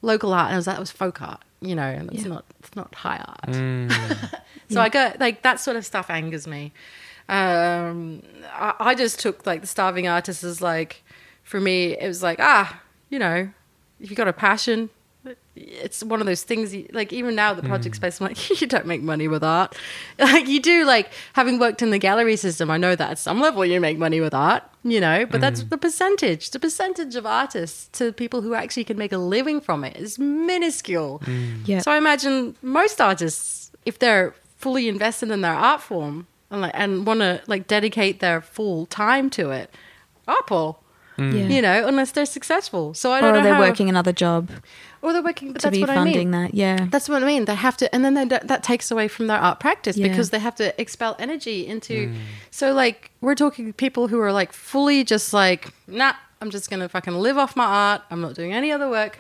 [0.02, 2.30] local art and it was that was folk art you know and it's Yeah.
[2.30, 2.46] not
[2.80, 3.56] not high art
[4.70, 6.72] so I go like that sort of stuff angers me.
[7.28, 11.04] Um, I, I just took like the starving artist as like,
[11.44, 13.50] for me, it was like ah, you know,
[14.00, 14.90] if you got a passion,
[15.56, 16.74] it's one of those things.
[16.74, 17.98] You, like even now, the project mm.
[17.98, 19.76] space, I'm like, you don't make money with art.
[20.20, 20.86] Like you do.
[20.86, 23.98] Like having worked in the gallery system, I know that at some level you make
[23.98, 24.64] money with art.
[24.84, 25.70] You know, but that's mm.
[25.70, 26.52] the percentage.
[26.52, 30.18] The percentage of artists to people who actually can make a living from it is
[30.18, 31.20] minuscule.
[31.26, 31.68] Mm.
[31.68, 31.80] Yeah.
[31.80, 36.72] So I imagine most artists, if they're fully invested in their art form and like
[36.74, 39.74] and want to like dedicate their full time to it,
[40.30, 40.82] Apple,
[41.18, 41.26] Yeah.
[41.26, 42.94] you know, unless they're successful.
[42.94, 44.50] So I don't know they're how, working another job
[45.02, 46.32] or they're working, but to that's be what I funding mean.
[46.32, 46.54] that.
[46.54, 46.88] Yeah.
[46.90, 47.46] That's what I mean.
[47.46, 50.08] They have to, and then they, don't- that takes away from their art practice Yeah.
[50.08, 52.10] because they have to expel energy into.
[52.10, 52.16] Hmm.
[52.52, 56.90] So, like, we're talking people who are like fully just like, nah, I'm just gonna
[56.90, 58.02] fucking live off my art.
[58.12, 59.20] I'm not doing any other work.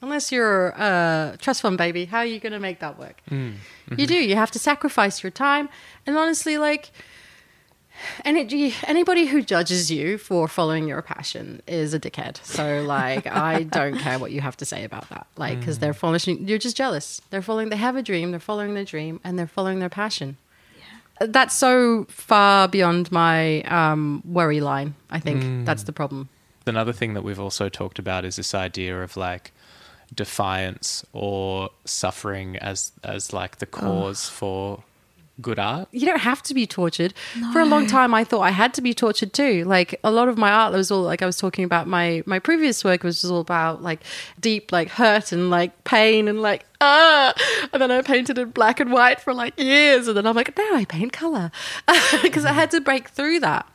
[0.00, 3.20] Unless you're a trust fund baby, how are you gonna make that work?
[3.28, 3.34] Hmm.
[3.34, 4.04] You mm-hmm.
[4.04, 4.14] do.
[4.14, 5.68] You have to sacrifice your time,
[6.06, 6.90] and honestly, like.
[8.24, 12.42] Energy, anybody who judges you for following your passion is a dickhead.
[12.44, 15.26] So, like, I don't care what you have to say about that.
[15.36, 15.80] Like, because mm.
[15.80, 17.20] they're following, you're just jealous.
[17.30, 20.36] They're following, they have a dream, they're following their dream, and they're following their passion.
[21.20, 24.94] Uh, that's so far beyond my um, worry line.
[25.10, 25.64] I think mm.
[25.64, 26.28] that's the problem.
[26.66, 29.52] Another thing that we've also talked about is this idea of like
[30.14, 34.82] defiance or suffering as as like the cause for
[35.40, 35.88] good art.
[35.92, 37.14] you don't have to be tortured.
[37.52, 39.64] For a long time, I thought I had to be tortured too.
[39.64, 42.22] Like a lot of my art that was all like I was talking about my
[42.26, 44.00] my previous work was just all about like
[44.40, 47.32] deep like hurt and like pain and like ah.
[47.72, 50.56] And then I painted in black and white for like years, and then I'm like,
[50.56, 51.50] now I paint color
[52.22, 53.66] because I had to break through that.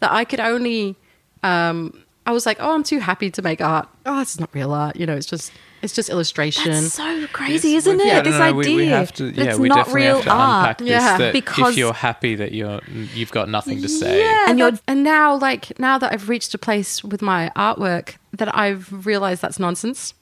[0.00, 0.96] That I could only.
[1.42, 3.88] um I was like, oh, I'm too happy to make art.
[4.04, 4.96] Oh, it's not real art.
[4.96, 5.50] You know, it's just
[5.82, 6.72] it's just illustration.
[6.72, 8.06] That's so crazy, isn't it?
[8.06, 8.74] Yeah, no, this no, no, idea.
[8.74, 10.58] We, we have to, yeah, it's we not definitely real have to art.
[10.60, 10.88] unpack this.
[10.88, 11.18] Yeah.
[11.18, 12.80] that Because- if you're happy that you're
[13.14, 14.20] you've got nothing to say.
[14.20, 17.50] Yeah, And and you're- and now like now that I've reached a place with my
[17.56, 20.14] artwork that I've realized that's nonsense.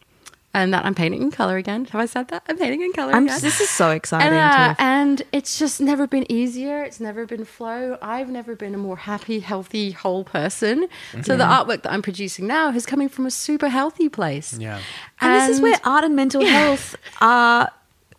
[0.56, 1.84] And that I'm painting in color again.
[1.86, 2.42] Have I said that?
[2.48, 3.34] I'm painting in color I'm again.
[3.34, 4.28] just, this is so exciting.
[4.28, 6.82] and, uh, and it's just never been easier.
[6.82, 7.98] It's never been flow.
[8.00, 10.88] I've never been a more happy, healthy, whole person.
[11.22, 14.56] So the artwork that I'm producing now is coming from a super healthy place.
[14.58, 14.80] Yeah.
[15.20, 17.70] And, this is where art and mental health are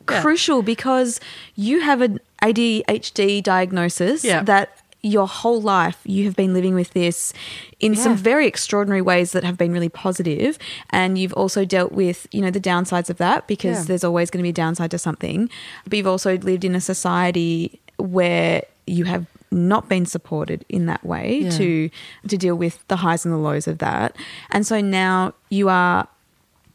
[0.09, 0.21] Yeah.
[0.21, 1.19] crucial because
[1.55, 4.43] you have an ADHD diagnosis Yeah.
[4.43, 4.77] that
[5.15, 7.33] your whole life you have been living with this
[7.79, 10.57] in some very extraordinary ways that have been really positive
[10.89, 13.83] and you've also dealt with you know the downsides of that because Yeah.
[13.89, 15.49] there's always going to be a downside to something
[15.87, 21.03] but you've also lived in a society where you have not been supported in that
[21.05, 21.49] way Yeah.
[21.59, 21.89] to
[22.31, 24.15] to deal with the highs and the lows of that
[24.51, 26.07] and so now you are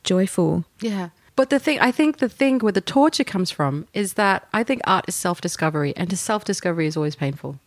[0.05, 1.09] joyful Yeah.
[1.35, 4.63] But the thing, I think the thing where the torture comes from is that I
[4.63, 7.59] think art is self discovery, and to self discovery is always painful.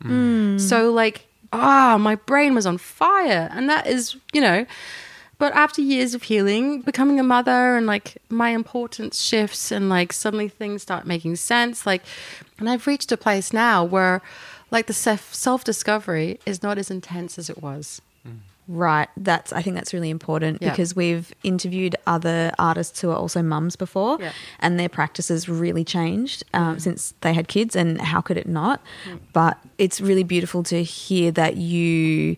[0.59, 4.65] So, like, ah, my brain was on fire, and that is, you know.
[5.37, 10.13] But after years of healing, becoming a mother, and like my importance shifts, and like
[10.13, 11.85] suddenly things start making sense.
[11.85, 12.03] Like,
[12.59, 14.21] and I've reached a place now where,
[14.71, 18.01] like, the self self discovery is not as intense as it was.
[18.67, 19.07] Right.
[19.15, 20.71] That's I think that's really important Yeah.
[20.71, 24.31] because we've interviewed other artists who are also mums before Yeah.
[24.59, 28.81] and their practices really changed um, since they had kids and how could it not?
[29.33, 32.37] But it's really beautiful to hear that you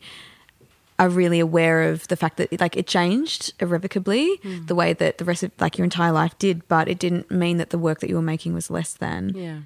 [0.99, 4.27] are really aware of the fact that like it changed irrevocably
[4.65, 7.57] the way that the rest of like your entire life did, but it didn't mean
[7.57, 9.31] that the work that you were making was less than.
[9.35, 9.59] Yeah.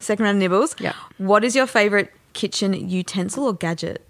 [0.00, 0.76] Second round of nibbles.
[0.78, 0.94] Yeah.
[1.18, 4.06] What is your favorite kitchen utensil or gadget?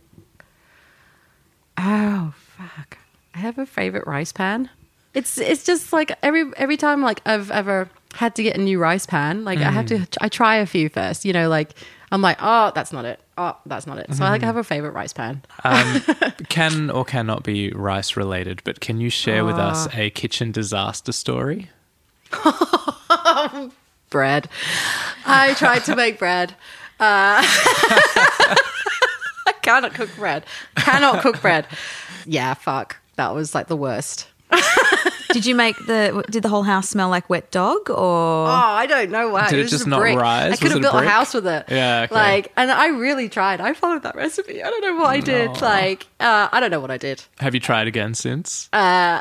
[1.79, 2.99] Oh fuck!
[3.35, 4.69] I have a favorite rice pan.
[5.15, 8.79] It's it's just like every every time like I've ever had to get a new
[8.79, 10.17] rice pan, like I have to mm.
[10.21, 11.25] I try a few first.
[11.25, 11.73] You know, like
[12.11, 13.21] I'm like, oh, that's not it.
[13.39, 14.13] Oh, that's not it.
[14.15, 14.47] So I like mm-hmm.
[14.47, 15.43] have a favorite rice pan.
[15.65, 16.03] Um,
[16.49, 19.97] can or cannot be rice related, but can you share with us ah.
[19.97, 21.71] a kitchen disaster story?
[24.11, 24.49] bread.
[25.27, 26.51] I tried to make bread.
[27.01, 27.43] Uh,
[29.47, 30.45] I cannot cook bread.
[30.77, 31.67] Cannot cook bread.
[32.27, 32.97] Yeah, fuck.
[33.17, 34.29] That was like the worst.
[35.33, 36.25] Did you make the?
[36.31, 39.49] Did the whole house smell like wet dog, or Oh, I don't know why.
[39.51, 40.17] Did it was just a not brick.
[40.19, 40.53] rise?
[40.53, 41.09] I could it have built a brick?
[41.11, 41.67] house with it.
[41.69, 42.15] Yeah, okay.
[42.15, 43.61] Like, and I really tried.
[43.61, 44.63] I followed that recipe.
[44.63, 45.61] I don't know what I did.
[45.61, 47.23] Like, uh, I don't know what I did.
[47.41, 48.69] Have you tried again since?
[48.73, 49.21] Uh,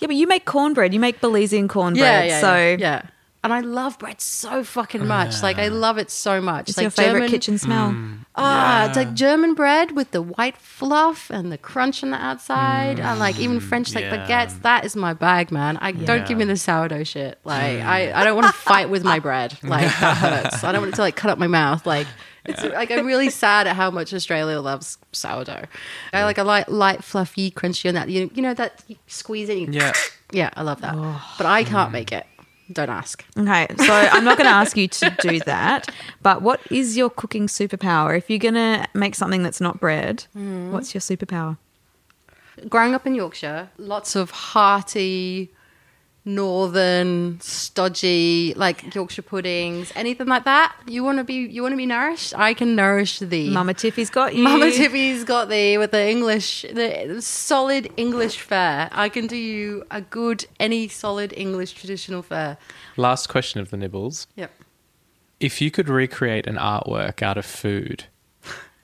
[0.00, 0.06] yeah?
[0.06, 0.94] But you make cornbread.
[0.94, 2.00] You make Belizean cornbread.
[2.02, 3.02] yeah, yeah, so yeah, yeah.
[3.46, 5.40] And I love bread so fucking much.
[5.40, 6.68] Like, I love it so much.
[6.68, 7.90] it's like your favorite German, kitchen smell.
[7.90, 8.26] Mm.
[8.34, 12.98] Ah, it's like German bread with the white fluff and the crunch on the outside,
[12.98, 14.26] and like even French like yeah.
[14.26, 14.60] baguettes.
[14.62, 15.76] That is my bag, man.
[15.76, 17.38] I don't give me the sourdough shit.
[17.44, 19.56] Like I, I don't want to fight with my bread.
[19.62, 20.64] Like that hurts.
[20.64, 21.86] I don't want it to like cut up my mouth.
[21.86, 22.08] Like
[22.46, 25.66] it's like I'm really sad at how much Australia loves sourdough.
[26.12, 28.08] I like a light, light, fluffy, crunchy on that.
[28.08, 29.58] You, you know that you squeeze it.
[29.58, 29.92] You, Yeah.
[30.32, 30.96] yeah, I love that.
[31.38, 32.26] But I can't make it.
[32.72, 33.24] Don't ask.
[33.38, 35.88] Okay, so I'm not going to ask you to do that.
[36.22, 38.16] But what is your cooking superpower?
[38.18, 40.72] If you're going to make something that's not bread, Hmm.
[40.72, 41.58] what's your superpower?
[42.70, 45.52] growing up in Yorkshire, lots of hearty,
[46.26, 50.74] northern, stodgy, like Yorkshire puddings, anything like that.
[50.86, 52.36] You want to be, you want to be nourished.
[52.36, 53.48] I can nourish thee.
[53.48, 54.42] Mama Tiffy's got you.
[54.42, 58.88] Mama Tiffy's got thee with the English, the solid English fare.
[58.92, 62.58] I can do you a good, any solid English traditional fare.
[62.96, 64.26] Last question of the nibbles.
[64.34, 64.50] Yep.
[65.38, 68.06] If you could recreate an artwork out of food,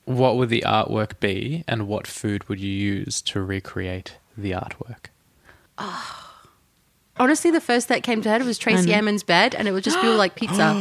[0.05, 5.07] what would the artwork be and what food would you use to recreate the artwork?
[5.79, 6.22] Ah,
[7.23, 8.93] Honestly, the first that came to head was Tracey.
[8.93, 10.75] Emin's bed, and it would just all like pizza.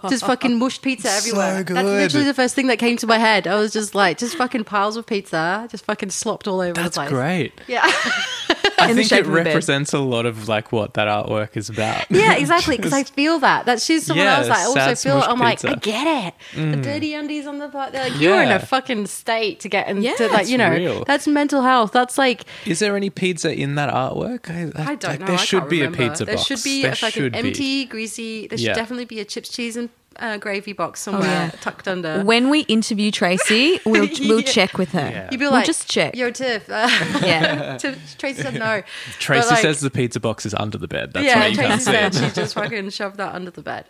[0.08, 1.62] just fucking mushed pizza everywhere.
[1.62, 1.84] That's good.
[1.84, 3.46] literally the first thing that came to my head.
[3.46, 6.96] I was just like, just fucking piles of pizza, just fucking slopped all over That's
[6.96, 7.10] the place.
[7.10, 7.60] great.
[7.66, 7.86] Yeah.
[8.80, 9.46] I think it of a bed.
[9.46, 12.06] represents a lot of like what that artwork is about.
[12.10, 12.76] yeah, exactly.
[12.76, 13.66] Because I feel that.
[13.66, 15.20] That she's someone Yeah, else I also feel.
[15.22, 16.34] I'm like, I get it.
[16.54, 16.82] The mm.
[16.82, 17.92] dirty undies on the butt.
[17.92, 21.04] They're like, you're in a fucking state to get into, Yeah, like, you know, real.
[21.04, 21.92] that's mental health.
[21.92, 24.50] That's like, Is there any pizza in that artwork?
[24.50, 25.26] I, I don't like, know.
[25.26, 26.04] There I should be remember.
[26.04, 26.46] a pizza there box.
[26.46, 27.38] should be There a fucking should be.
[27.38, 28.46] empty, greasy.
[28.46, 29.90] There should definitely be a chips, cheese, and
[30.20, 31.50] uh, gravy box somewhere yeah.
[31.60, 32.22] tucked under.
[32.24, 34.46] When we interview Tracey, we'll we'll Yeah.
[34.52, 35.00] check with her.
[35.00, 35.28] Yeah.
[35.30, 36.14] You'd be we'll like, just check.
[36.14, 36.68] Yo, Tiff.
[36.70, 36.88] Uh,
[37.22, 37.78] Yeah.
[37.78, 38.82] Tiff- Tracey said no.
[39.18, 41.12] Tracey like, says the pizza box is under the bed.
[41.12, 42.28] That's yeah, why you Tracey can't see it.
[42.28, 43.86] she just fucking shoved that under the bed.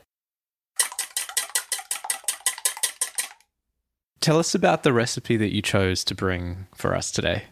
[4.21, 7.45] Tell us about the recipe that you chose to bring for us today.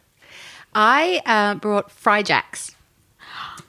[0.75, 2.75] I uh, brought fry jacks.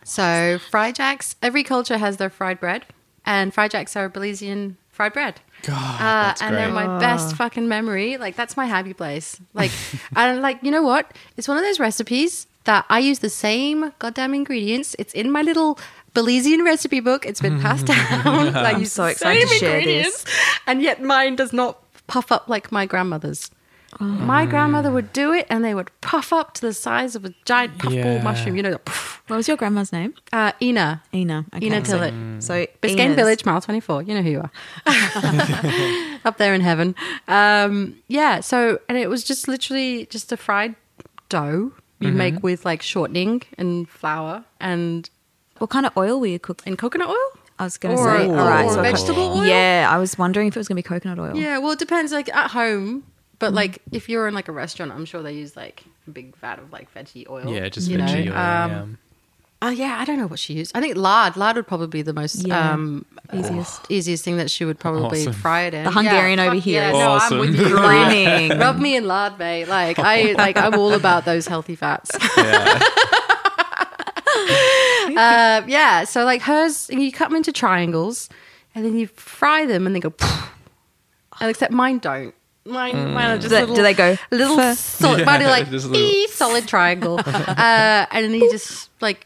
[0.03, 1.35] So fry jacks.
[1.41, 2.85] Every culture has their fried bread,
[3.25, 5.39] and fry jacks are a Belizean fried bread.
[5.63, 6.59] God, Uh, and great.
[6.61, 9.39] then my best fucking memory, like that's my happy place.
[9.53, 9.71] Like,
[10.15, 11.05] and like you know what?
[11.37, 14.95] It's one of those recipes that I use the same goddamn ingredients.
[14.99, 15.79] It's in my little
[16.15, 17.25] Belizean recipe book.
[17.25, 18.51] It's been passed down.
[18.51, 20.25] like I use so excited to share ingredients,
[20.67, 23.49] and yet mine does not puff up like my grandmother's.
[23.99, 27.33] My grandmother would do it, and they would puff up to the size of a
[27.45, 28.21] giant puffball Yeah.
[28.23, 28.55] mushroom.
[28.55, 29.23] You know, the poof.
[29.27, 30.13] What was your grandma's name?
[30.31, 31.45] uh, Ina, Ina.
[31.55, 31.65] Okay.
[31.65, 32.43] Ina Tillett.
[32.43, 34.03] So Biscayne Ina's- Village, mile 24.
[34.03, 34.51] You know who you are.
[36.25, 36.95] Up there in heaven.
[37.27, 38.39] Um, yeah.
[38.41, 40.75] So, and it was just literally just a fried
[41.29, 45.09] dough you make with like shortening and flour and,
[45.57, 46.69] What kind of oil were you cooking?
[46.71, 47.39] and coconut oil.
[47.59, 49.45] I was going to Or- say, or all right, so vegetable oil?
[49.45, 51.35] Yeah, I was wondering if it was going to be coconut oil.
[51.35, 51.57] Yeah.
[51.57, 52.13] Well, it depends.
[52.13, 53.03] Like at home,
[53.39, 56.35] but like if you're in like a restaurant, I'm sure they use like a big
[56.37, 57.53] vat of like veggie oil.
[57.53, 58.05] yeah, just you know?
[58.05, 58.37] veggie oil.
[58.37, 58.85] Um, yeah.
[59.61, 60.71] Oh yeah, I don't know what she used.
[60.73, 61.35] I think lard.
[61.35, 62.71] Lard would probably be the most Yeah.
[62.73, 63.81] um, Easiest.
[63.91, 65.33] easiest thing that she would probably Awesome.
[65.33, 65.83] fry it in.
[65.83, 67.75] The Hungarian Yeah, over here Yeah, is no, I'm with you.
[68.57, 69.65] Rub me in lard, mate.
[69.67, 72.11] Like I like I'm all about those healthy fats.
[72.37, 72.79] yeah.
[75.17, 76.03] uh, yeah.
[76.05, 78.29] So like hers, you cut them into triangles,
[78.75, 80.13] and then you fry them, and they go.
[81.41, 82.33] And except mine don't.
[82.65, 84.75] Mine, mine are just Do they- little, do they go little fur?
[84.75, 89.25] solid, Yeah, mine are like little- ee, solid triangle, uh, and then you just like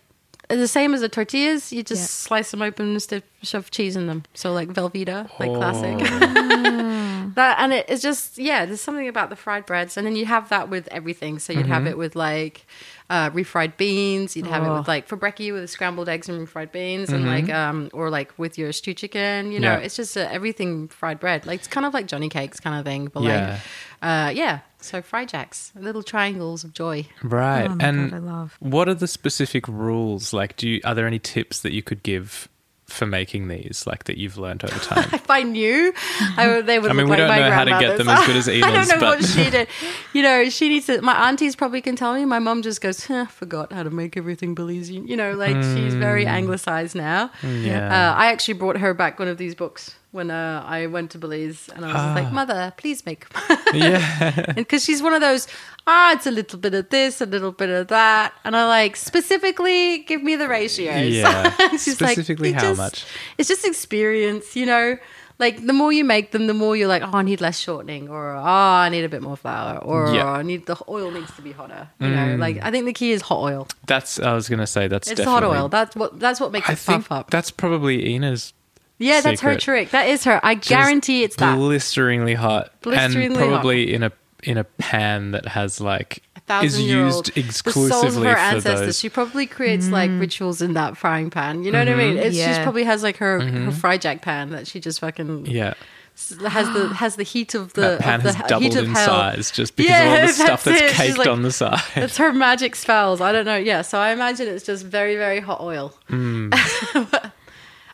[0.49, 1.73] the same as the tortillas.
[1.73, 2.07] You just Yeah.
[2.27, 4.23] slice them open and stiff, shove cheese in them.
[4.33, 5.55] So like Velveeta, like Oh.
[5.55, 5.97] classic.
[7.35, 8.65] that and it, it's just yeah.
[8.65, 11.39] There's something about the fried breads, and then you have that with everything.
[11.39, 12.65] So you'd have it with like
[13.13, 14.35] uh, refried beans.
[14.35, 14.77] You'd have it Oh.
[14.79, 18.31] with like for brekkie with scrambled eggs and refried beans, and like um or like
[18.39, 19.51] with your stew chicken.
[19.51, 19.85] You know, Yeah.
[19.85, 21.45] it's just uh, everything fried bread.
[21.45, 23.51] Like it's kind of like Johnny cakes kind of thing, but Yeah.
[23.51, 23.59] like
[24.01, 24.59] uh, yeah.
[24.81, 27.05] So fried jacks, little triangles of joy.
[27.21, 27.67] Right.
[27.69, 28.57] Oh my and God, I love.
[28.59, 30.33] what are the specific rules?
[30.33, 32.49] Like, do you, are there any tips that you could give
[32.93, 35.09] for making these, like that you've learned over time?
[35.13, 35.93] If I knew,
[36.37, 36.91] I would, they would.
[36.91, 38.89] I mean, look we like don't know how to get them as good as grandmothers.
[38.89, 39.67] I don't know what she did.
[40.13, 41.01] You know, she needs to.
[41.01, 42.25] My aunties probably can tell me.
[42.25, 45.95] My mom just goes, huh, "Forgot how to make everything Belizean." You know, like she's
[45.95, 47.27] very anglicized now.
[47.41, 47.63] Hmm.
[47.63, 47.87] Yeah.
[47.87, 51.17] Uh, I actually brought her back one of these books when uh, I went to
[51.17, 52.13] Belize, and I was Ah.
[52.15, 53.25] like, "Mother, please make."
[53.73, 54.53] yeah.
[54.53, 55.47] because she's one of those
[55.85, 58.95] ah it's a little bit of this a little bit of that and i like
[58.95, 61.49] specifically give me the ratios Yeah.
[61.71, 63.05] she's Specifically "You how just- much?"
[63.37, 64.97] it's just experience you know
[65.39, 68.07] like the more you make them the more you're like oh i need less shortening
[68.07, 70.31] or oh i need a bit more flour or Yeah.
[70.31, 73.11] i need the oil needs to be hotter you know like i think the key
[73.11, 75.49] is hot oil That's, I was going to say, that's it's definitely.
[75.49, 78.53] hot oil that's what that's what makes I it puff up that's probably Ina's
[78.99, 79.61] yeah that's her secret.
[79.61, 84.03] trick that is her i Just guarantee it's that blisteringly hot, Blisteringly and probably in
[84.03, 84.11] a
[84.43, 88.39] in a pan that has like is thousand-year-old- used the souls exclusively of her for
[88.39, 88.79] ancestors.
[88.81, 88.99] those.
[88.99, 90.19] She probably creates like mm.
[90.19, 91.63] rituals in that frying pan.
[91.63, 92.15] You know what I mean?
[92.17, 92.25] Mm-hmm.
[92.27, 92.57] It's, Yeah.
[92.57, 93.69] She probably has like her, her mm-hmm.
[93.71, 95.73] fry jack pan that she just fucking yeah,
[96.17, 98.73] s- has the has the heat of the that pan of the has he- doubled
[98.73, 99.05] heat of in hell.
[99.05, 100.89] size just because Yeah, of all the stuff that's that's it.
[100.97, 101.79] She's caked like- on the side.
[101.95, 103.21] That's her magic spells.
[103.21, 103.55] I don't know.
[103.55, 105.93] Yeah, so I imagine it's just very very hot oil.
[106.09, 106.51] Mm.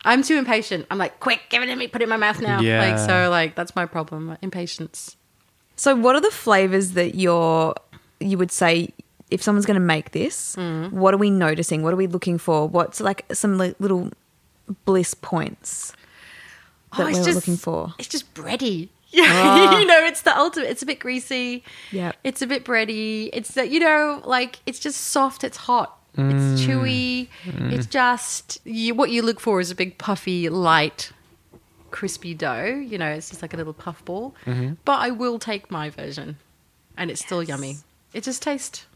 [0.04, 0.86] I'm too impatient.
[0.90, 2.60] I'm like, quick, give it to me, put it in my mouth now.
[2.60, 2.80] Yeah.
[2.80, 4.36] Like so, like that's my problem.
[4.42, 5.16] Impatience.
[5.76, 7.74] So, what are the flavors that you're
[8.20, 8.90] you would say
[9.30, 10.56] if someone's going to make this?
[10.56, 10.92] Mm.
[10.92, 11.82] What are we noticing?
[11.82, 12.66] What are we looking for?
[12.68, 14.10] What's like some li- little
[14.84, 15.92] bliss points
[16.96, 17.94] that Oh, we're just- looking for?
[17.98, 18.88] It's just bready.
[19.12, 20.68] Yeah, you know, it's the ultimate.
[20.70, 21.64] It's a bit greasy.
[21.90, 23.28] Yeah, It's a bit bready.
[23.32, 25.42] It's that you know, like it's just soft.
[25.44, 25.98] It's hot.
[26.14, 26.66] It's mm.
[26.66, 27.28] chewy.
[27.44, 27.72] Mm.
[27.72, 31.12] It's just you, what you look for is a big puffy, light,
[31.90, 32.64] crispy dough.
[32.64, 34.34] You know, it's just like a little puff ball.
[34.46, 34.74] Mm-hmm.
[34.84, 36.38] But I will take my version,
[36.96, 37.76] and it's still yummy.
[38.12, 38.86] It just tastes.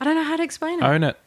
[0.00, 0.84] I don't know how to explain it.
[0.84, 1.18] Own it.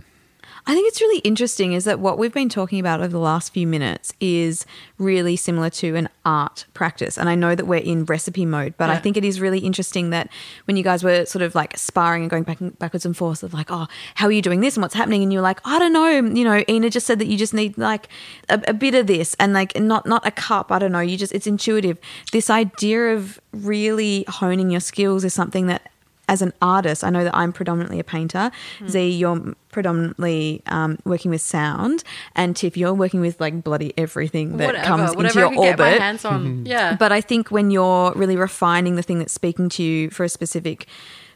[0.66, 3.54] I think it's really interesting is that what we've been talking about over the last
[3.54, 4.66] few minutes is
[4.98, 7.18] really similar to an art practice.
[7.18, 10.12] And I know that we're in recipe mode, but I think it is really interesting
[10.12, 10.30] that
[10.66, 13.44] when you guys were sort of like sparring and going back and backwards and forth
[13.44, 15.22] of like, oh, how are you doing this and what's happening?
[15.22, 17.78] And you're like, I don't know, you know, Ina just said that you just need
[17.78, 18.08] like
[18.50, 20.72] a, a bit of this and like not not a cup.
[20.72, 21.02] I don't know.
[21.02, 21.98] You just it's intuitive.
[22.32, 25.90] This idea of really honing your skills is something that
[26.30, 28.52] as an artist, I know that I'm predominantly a painter.
[28.80, 28.88] Hmm.
[28.88, 32.04] Z, you're predominantly um, working with sound,
[32.36, 35.52] and Tiph, you're working with like bloody everything that whatever, comes whatever into I your
[35.52, 36.02] can get my orbit.
[36.02, 36.66] hands on.
[36.66, 40.24] Yeah, But I think when you're really refining the thing that's speaking to you for
[40.24, 40.88] a specific,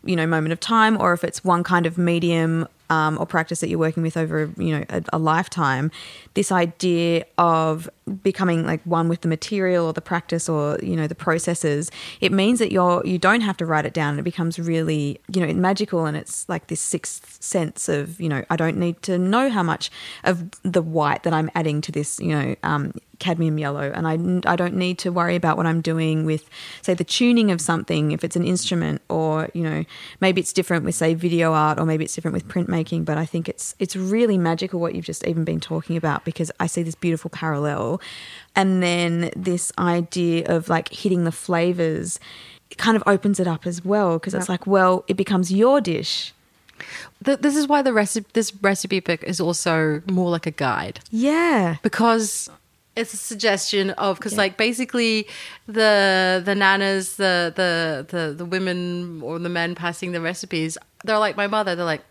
[0.06, 3.60] you know, moment of time, or if it's one kind of medium um, or practice
[3.60, 5.92] that you're working with over you know a, a lifetime,
[6.34, 7.90] this idea of
[8.24, 12.32] becoming like one with the material or the practice or you know the processes, it
[12.32, 14.12] means that you're you don't have to write it down.
[14.12, 18.30] and It becomes really you know magical, and it's like this sixth sense of you
[18.30, 19.90] know I don't need to know how much
[20.24, 24.52] of the white that I'm adding to this you know um, cadmium yellow and I,
[24.52, 26.48] I don't need to worry about what I'm doing with
[26.82, 29.86] say the tuning of something if it's an instrument or you know
[30.22, 33.26] maybe it's different with say video art or maybe it's different with printmaking but I
[33.26, 36.84] think it's it's really magical what you've just even been talking about because I see
[36.84, 38.02] this beautiful parallel.
[38.56, 42.20] And then this idea of like hitting the flavors
[42.70, 45.82] it kind of opens it up as well because it's like well it becomes your
[45.82, 46.34] dish.
[47.24, 51.00] Th- this is why the recipe this recipe book is also more like a guide.
[51.12, 51.78] Yeah.
[51.82, 52.50] Because
[52.98, 55.28] it's a suggestion of because like basically
[55.68, 61.20] the the nanas the, the the the women or the men passing the recipes they're
[61.20, 62.02] like my mother they're like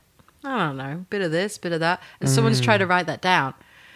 [0.47, 2.91] i don't know bit of this bit of that and someone's tried to mm.
[2.91, 3.55] write that down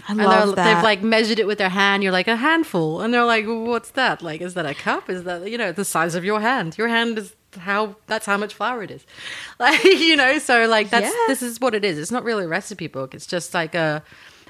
[0.08, 0.74] I and love they're- that.
[0.74, 3.90] they've like measured it with their hand you're like a handful and they're like what's
[3.92, 6.76] that like is that a cup is that you know the size of your hand
[6.78, 9.04] your hand is how that's how much flour it is
[9.58, 11.24] like you know so like that's Yeah.
[11.28, 14.02] this is what it is it's not really a recipe book it's just like a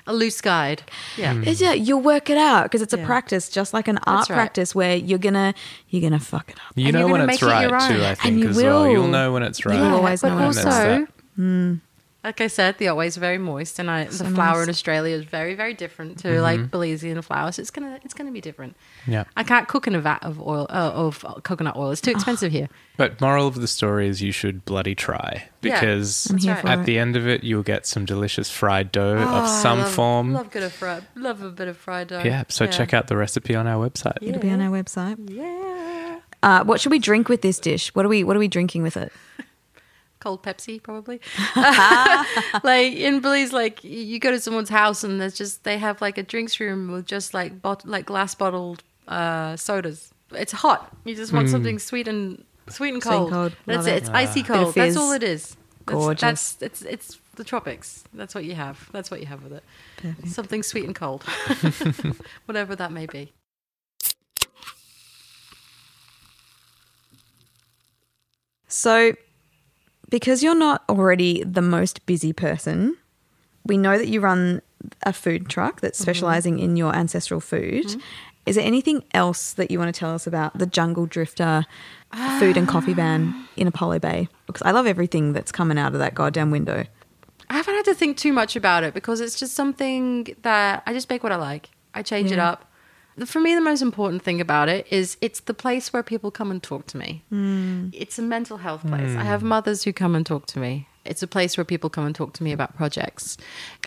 [0.07, 0.83] a loose guide
[1.17, 3.07] yeah It's- yeah, you'll work it out because it's a Yeah.
[3.07, 4.35] practice, just like an art right.
[4.35, 5.53] practice where you're gonna
[5.91, 6.73] you're gonna fuck it up.
[6.75, 8.83] You And know when it's make it right too, I And think, you as well.
[8.85, 8.91] will.
[8.93, 9.79] You'll know when it's right.
[9.79, 11.09] will always but know when it's also, that.
[11.39, 11.81] Mm.
[12.23, 15.55] Like I said, the Otway's very moist, and I, the flour in Australia is very,
[15.55, 16.43] very different to Mm-hmm.
[16.43, 17.51] like Belizean flour.
[17.53, 18.77] So it's gonna, it's gonna be different.
[19.07, 19.25] Yeah.
[19.37, 21.91] I can't cook in a vat of oil uh, of coconut oil.
[21.93, 22.69] It's too expensive here.
[22.99, 26.67] But moral of the story is you should bloody try because I'm here That's for
[26.67, 26.79] right.
[26.81, 29.79] at the end of it you'll get some delicious fried dough Oh, of I some
[29.81, 30.33] love, form.
[30.35, 31.07] Love good of fried.
[31.15, 32.23] Love a bit of fried dough.
[32.23, 34.19] yeah, so check out the recipe on our website.
[34.21, 35.17] It'll be on our website.
[35.31, 36.21] Yeah.
[36.43, 37.95] Uh, what should we drink with this dish?
[37.95, 39.11] What are we What are we drinking with it?
[40.21, 41.21] Cold Pepsi, probably.
[42.63, 46.19] like in Belize, like you go to someone's house and there's just they have like
[46.19, 50.13] a drinks room with just like bot- like glass bottled uh, sodas.
[50.33, 50.95] It's hot.
[51.05, 53.31] You just want something sweet and sweet and Sweet and cold.
[53.31, 53.57] cold.
[53.67, 53.95] That's it.
[53.95, 53.97] it.
[53.97, 54.75] It's icy cold.
[54.75, 55.57] That's all it is.
[55.87, 56.53] That's, Gorgeous.
[56.53, 58.05] That's it's it's the tropics.
[58.15, 58.89] That's what you have.
[58.93, 60.29] That's what you have with it.
[60.29, 61.25] Something sweet and cold,
[62.45, 63.33] whatever that may be.
[68.69, 69.15] So,
[70.11, 72.97] because you're not already the most busy person,
[73.65, 74.61] we know that you run
[75.05, 76.11] a food truck that's mm-hmm.
[76.11, 77.87] specializing in your ancestral food.
[77.87, 78.01] Mm-hmm.
[78.47, 81.67] Is there anything else that you want to tell us about the Jungle Drifter
[82.39, 83.69] food and coffee van in ah.
[83.69, 84.29] Apollo Bay?
[84.47, 86.85] Because I love everything that's coming out of that goddamn window.
[87.51, 90.93] I haven't had to think too much about it because it's just something that I
[90.93, 91.71] just make what I like.
[91.95, 92.70] I change it up.
[93.25, 96.51] For me, the most important thing about it is it's the place where people come
[96.51, 97.23] and talk to me.
[97.29, 97.89] Hmm.
[97.93, 99.17] It's a mental health place.
[99.17, 99.49] I have hmm.
[99.49, 100.89] mothers who come and talk to me.
[101.05, 103.37] It's a place where people come and talk to me about projects.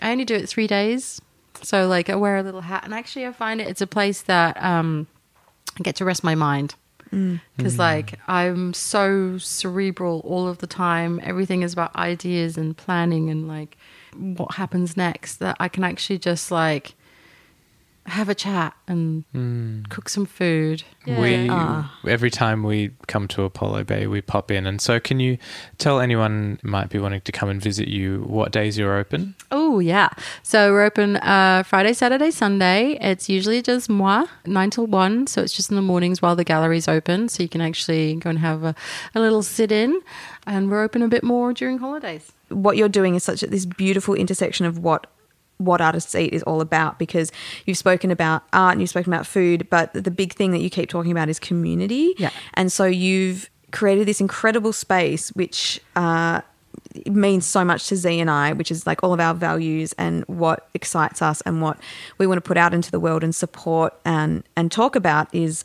[0.02, 1.20] I only do it three days.
[1.62, 2.84] So, like, I wear a little hat.
[2.84, 5.06] And actually, I find it, it's a place that um,
[5.78, 6.74] I get to rest my mind
[7.10, 7.36] hmm.
[7.56, 13.30] because like i'm so cerebral all of the time everything is about ideas and planning
[13.30, 13.76] and like
[14.16, 16.94] what happens next that i can actually just like
[18.06, 19.24] have a chat and
[19.88, 21.98] cook some food We Ah.
[22.06, 24.66] every time we come to Apollo Bay, we pop in.
[24.66, 25.38] And so, can you
[25.78, 29.34] tell anyone might be wanting to come and visit you what days you're open?
[29.50, 30.10] Oh yeah.
[30.42, 32.98] So we're open uh, Friday, Saturday, Sunday.
[33.00, 35.26] It's usually just moi, nine till one.
[35.26, 37.28] So it's just in the mornings while the gallery's open.
[37.28, 38.74] So you can actually go and have a,
[39.14, 40.00] a little sit in.
[40.46, 42.30] And we're open a bit more during holidays.
[42.50, 45.06] what you're doing is such a, this beautiful intersection of what
[45.58, 47.30] what artists eat is all about because
[47.66, 50.68] you've spoken about art and you've spoken about food but the big thing that you
[50.70, 52.30] keep talking about is community Yeah.
[52.54, 56.40] and so you've created this incredible space which uh,
[57.06, 60.22] means so much to Z and I, which is like all of our values and
[60.26, 61.78] what excites us and what
[62.18, 65.64] we want to put out into the world and support and and talk about is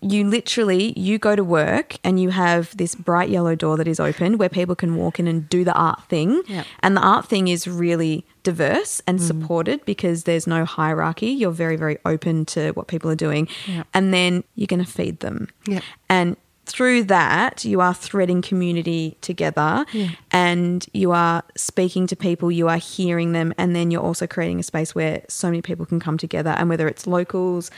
[0.00, 3.98] you literally you go to work and you have this bright yellow door that is
[3.98, 6.42] open where people can walk in and do the art thing.
[6.46, 6.64] Yeah.
[6.80, 9.22] and the art thing is really diverse and mm.
[9.22, 11.28] supported because there's no hierarchy.
[11.28, 13.48] You're very very open to what people are doing.
[13.66, 13.84] Yeah.
[13.94, 15.48] and then you're going to feed them.
[15.66, 15.80] Yeah.
[16.08, 16.36] and
[16.66, 19.86] through that you are threading community together
[20.32, 24.58] and you are speaking to people you are hearing them and then you're also creating
[24.58, 26.50] a space where so many people can come together.
[26.50, 27.70] And whether it's locals